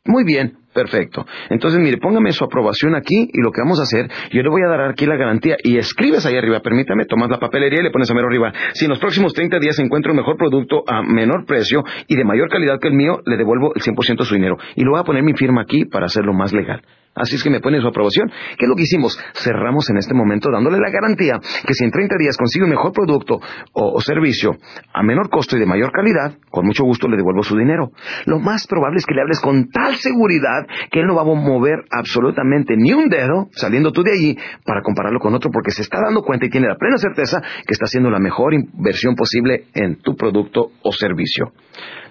[0.06, 1.26] Muy bien, perfecto.
[1.50, 4.62] Entonces, mire, póngame su aprobación aquí y lo que vamos a hacer, yo le voy
[4.62, 7.91] a dar aquí la garantía y escribes ahí arriba, permítame, tomas la papelería y le
[7.91, 8.52] pones a mero arriba.
[8.74, 12.26] Si en los próximos 30 días encuentro un mejor producto a menor precio y de
[12.26, 14.58] mayor calidad que el mío, le devuelvo el 100% de su dinero.
[14.76, 16.82] Y lo voy a poner mi firma aquí para hacerlo más legal.
[17.16, 18.30] Así es que me pone su aprobación.
[18.57, 19.20] ¿Qué es lo que hicimos?
[19.34, 22.91] Cerramos en este momento dándole la garantía que si en 30 días consigue un mejor
[22.91, 23.39] producto
[23.74, 24.57] o, servicio
[24.93, 27.91] a menor costo y de mayor calidad, con mucho gusto le devuelvo su dinero.
[28.26, 31.26] Lo más probable es que le hables con tal seguridad que él no va a
[31.26, 35.84] mover absolutamente ni un dedo saliendo tú de allí para compararlo con otro porque se
[35.84, 39.66] está dando cuenta y tiene la plena certeza que está haciendo la mejor inversión posible
[39.74, 41.53] en tu producto o servicio.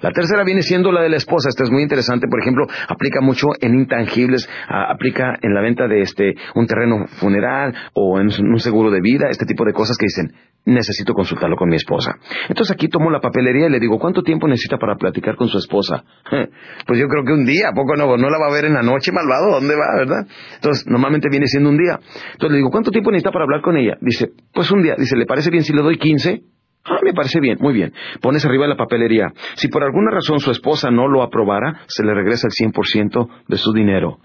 [0.03, 1.49] La tercera viene siendo la de la esposa.
[1.49, 2.27] Esta es muy interesante.
[2.27, 4.49] Por ejemplo, aplica mucho en intangibles,
[4.93, 9.29] aplica en la venta de este un terreno funeral o en un seguro de vida,
[9.31, 10.33] este tipo de cosas que dicen,
[10.65, 12.17] necesito consultarlo con mi esposa.
[12.49, 15.59] Entonces aquí tomo la papelería y le digo, ¿cuánto tiempo necesita para platicar con su
[15.59, 16.05] esposa?
[16.87, 18.17] Pues yo creo que un día, poco no?
[18.17, 19.61] No la va a ver en la noche, malvado?
[19.61, 20.27] ¿Dónde va, verdad?
[20.57, 21.99] Entonces, normalmente viene siendo un día.
[22.33, 23.97] Entonces le digo, ¿cuánto tiempo necesita para hablar con ella?
[24.01, 24.97] Dice, pues un día.
[24.99, 26.43] Dice, ¿le parece bien si le doy 15?
[26.85, 27.93] Ah, me parece bien, muy bien.
[28.21, 29.33] Pones arriba la papelería.
[29.55, 33.57] Si por alguna razón su esposa no lo aprobara, se le regresa el 100% de
[33.57, 34.19] su dinero.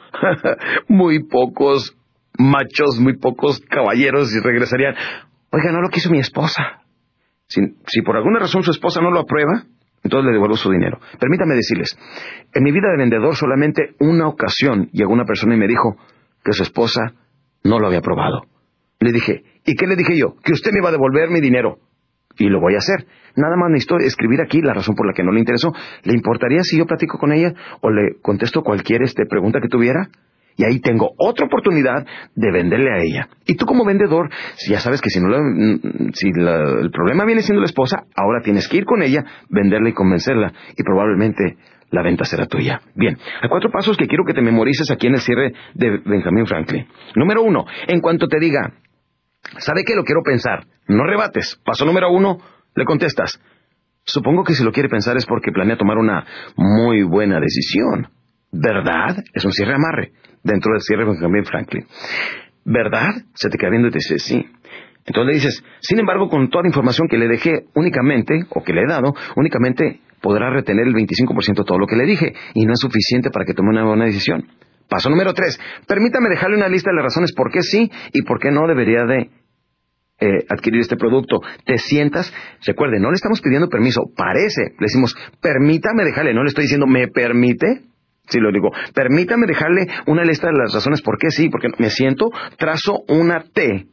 [0.87, 1.95] muy pocos
[2.37, 4.95] machos, muy pocos caballeros y regresarían.
[5.51, 6.81] Oiga, no lo quiso mi esposa.
[7.47, 9.63] Si, si por alguna razón su esposa no lo aprueba,
[10.03, 10.99] entonces le devuelvo su dinero.
[11.19, 11.97] Permítame decirles,
[12.53, 15.95] en mi vida de vendedor solamente una ocasión llegó una persona y me dijo
[16.43, 17.13] que su esposa
[17.63, 18.47] no lo había aprobado.
[18.99, 20.35] Le dije, ¿y qué le dije yo?
[20.43, 21.79] Que usted me iba a devolver mi dinero
[22.37, 23.05] y lo voy a hacer.
[23.35, 25.73] Nada más necesito escribir aquí la razón por la que no le interesó.
[26.03, 30.09] ¿Le importaría si yo platico con ella o le contesto cualquier este, pregunta que tuviera?
[30.57, 32.03] Y ahí tengo otra oportunidad
[32.35, 33.29] de venderle a ella.
[33.45, 34.29] Y tú como vendedor,
[34.67, 38.67] ya sabes que si, no mm, si el problema viene siendo la esposa, ahora tienes
[38.67, 40.51] que ir con ella, venderla y convencerla.
[40.75, 41.57] Y probablemente
[41.91, 42.81] la venta será tuya.
[42.95, 46.47] Bien, hay cuatro pasos que quiero que te memorices aquí en el cierre de Benjamin
[46.47, 46.87] Franklin.
[47.15, 48.73] Número uno, en cuanto te diga,
[49.59, 50.65] ¿sabe qué lo quiero pensar?
[50.87, 51.59] No rebates.
[51.63, 52.37] Paso número uno,
[52.75, 53.39] le contestas.
[54.03, 56.25] Supongo que si lo quiere pensar es porque planea tomar una
[56.55, 58.07] muy buena decisión.
[58.51, 59.23] ¿Verdad?
[59.33, 61.85] Es un cierre amarre dentro del cierre con Benjamin Franklin.
[62.63, 63.09] ¿Verdad?
[63.33, 64.45] Se te queda viendo y te dice sí.
[65.05, 68.73] Entonces le dices, sin embargo, con toda la información que le dejé únicamente, o que
[68.73, 72.65] le he dado, únicamente podrá retener el 25% de todo lo que le dije, y
[72.65, 74.47] no es suficiente para que tome una buena decisión.
[74.89, 78.39] Paso número tres, permítame dejarle una lista de las razones por qué sí y por
[78.39, 79.29] qué no debería de
[80.19, 81.41] eh, adquirir este producto.
[81.65, 82.33] Te sientas,
[82.65, 86.87] recuerde, no le estamos pidiendo permiso, parece, le decimos, permítame dejarle, no le estoy diciendo,
[86.87, 87.83] ¿me permite?
[88.27, 91.89] Sí, lo digo, permítame dejarle una lista de las razones por qué sí, porque me
[91.89, 93.87] siento, trazo una T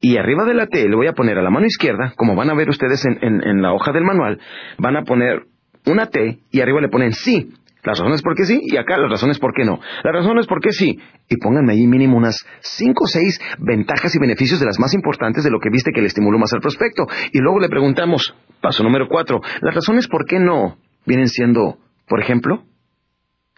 [0.00, 2.50] y arriba de la T le voy a poner a la mano izquierda, como van
[2.50, 4.38] a ver ustedes en, la hoja del manual,
[4.78, 5.44] van a poner
[5.86, 7.54] una T y arriba le ponen sí.
[7.84, 9.78] Las razones por qué sí y acá las razones por qué no.
[10.02, 10.98] Las razones por qué sí.
[11.28, 15.44] Y pónganme ahí mínimo unas cinco o seis ventajas y beneficios de las más importantes
[15.44, 17.06] de lo que viste que le estimuló más al prospecto.
[17.32, 21.78] Y luego le preguntamos, paso número cuatro, las razones por qué no vienen siendo,
[22.08, 22.64] por ejemplo,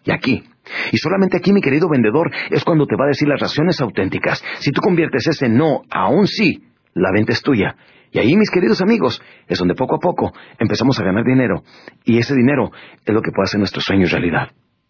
[0.05, 0.45] y aquí.
[0.93, 4.43] Y solamente aquí, mi querido vendedor, es cuando te va a decir las razones auténticas.
[4.59, 6.65] Si tú conviertes ese no a un sí,
[6.95, 7.77] la venta es tuya.
[8.17, 11.63] Y ahí, mis queridos amigos, es donde poco a poco empezamos a ganar dinero.
[12.03, 12.71] Y ese dinero
[13.05, 14.49] es lo que puede hacer nuestros sueños realidad.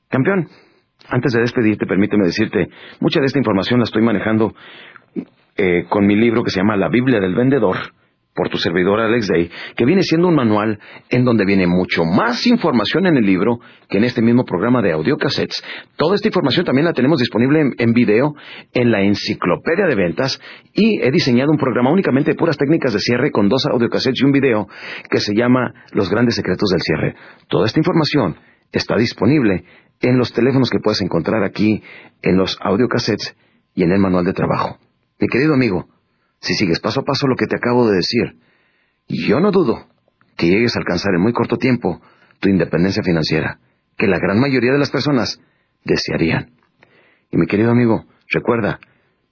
[0.09, 0.47] Campeón,
[1.09, 2.69] antes de despedirte, permíteme decirte,
[3.01, 4.55] mucha de esta información la estoy manejando
[5.57, 7.77] eh, con mi libro que se llama La Biblia del Vendedor
[8.37, 10.79] por tu servidor Alex Day, que viene siendo un manual
[11.09, 13.59] en donde viene mucho más información en el libro
[13.89, 15.65] que en este mismo programa de audiocassettes.
[15.97, 18.35] Toda esta información también la tenemos disponible en, video
[18.75, 20.41] en la enciclopedia de ventas
[20.75, 24.25] y he diseñado un programa únicamente de puras técnicas de cierre con dos audiocassettes y
[24.25, 24.69] un video
[25.11, 27.17] que se llama Los grandes secretos del cierre.
[27.49, 28.37] Toda esta información
[28.71, 29.65] está disponible
[30.01, 31.83] en los teléfonos que puedes encontrar aquí
[32.23, 33.35] en los audiocassettes
[33.75, 34.79] y en el manual de trabajo.
[35.19, 35.89] Mi querido amigo,
[36.41, 38.39] si sigues paso a paso lo que te acabo de decir.
[39.09, 39.87] Yo no dudo
[40.37, 42.01] que llegues a alcanzar en muy corto tiempo
[42.41, 43.59] tu independencia financiera,
[43.97, 45.41] que la gran mayoría de las personas
[45.85, 46.53] desearían.
[47.31, 48.81] Y mi querido amigo, recuerda,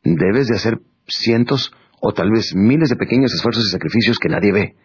[0.02, 4.52] debes de hacer cientos o tal vez miles de pequeños esfuerzos y sacrificios que nadie
[4.52, 4.76] ve.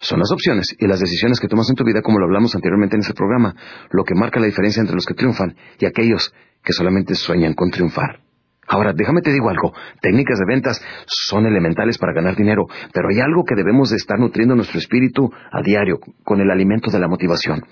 [0.00, 2.96] Son las opciones y las decisiones que tomas en tu vida, como lo hablamos anteriormente
[2.96, 3.54] en este programa,
[3.90, 7.70] lo que marca la diferencia entre los que triunfan y aquellos que solamente sueñan con
[7.70, 8.23] triunfar.
[8.66, 13.20] Ahora, déjame te digo algo, técnicas de ventas son elementales para ganar dinero, pero hay
[13.20, 17.08] algo que debemos de estar nutriendo nuestro espíritu a diario con el alimento de la
[17.08, 17.62] motivación.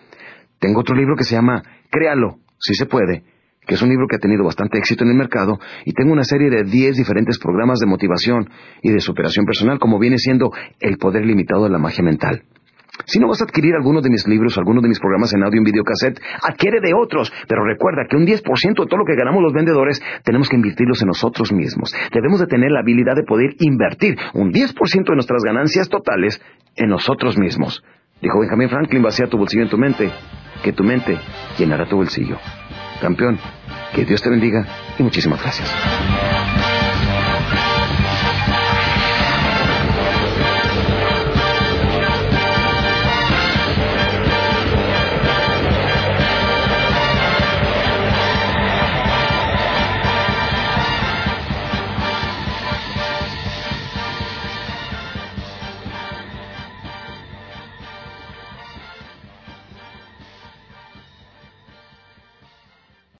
[0.58, 3.24] Tengo otro libro que se llama Créalo, si se puede,
[3.66, 6.24] que es un libro que ha tenido bastante éxito en el mercado, y tengo una
[6.24, 8.48] serie de 10 diferentes programas de motivación
[8.82, 12.42] y de superación personal, como viene siendo El Poder Limitado de la Magia Mental.
[13.06, 15.62] Si no vas a adquirir alguno de mis libros alguno de mis programas en audio
[15.64, 17.32] y en cassette, adquiere de otros.
[17.48, 21.00] Pero recuerda que un 10% de todo lo que ganamos los vendedores tenemos que invertirlos
[21.02, 21.94] en nosotros mismos.
[22.12, 26.40] Debemos de tener la habilidad de poder invertir un 10% de nuestras ganancias totales
[26.76, 27.82] en nosotros mismos.
[28.20, 30.10] Dijo Benjamin Franklin, vacía tu bolsillo en tu mente,
[30.62, 31.18] que tu mente
[31.58, 32.38] llenará tu bolsillo.
[33.00, 33.38] Campeón,
[33.94, 34.64] que Dios te bendiga
[34.98, 36.41] y muchísimas gracias.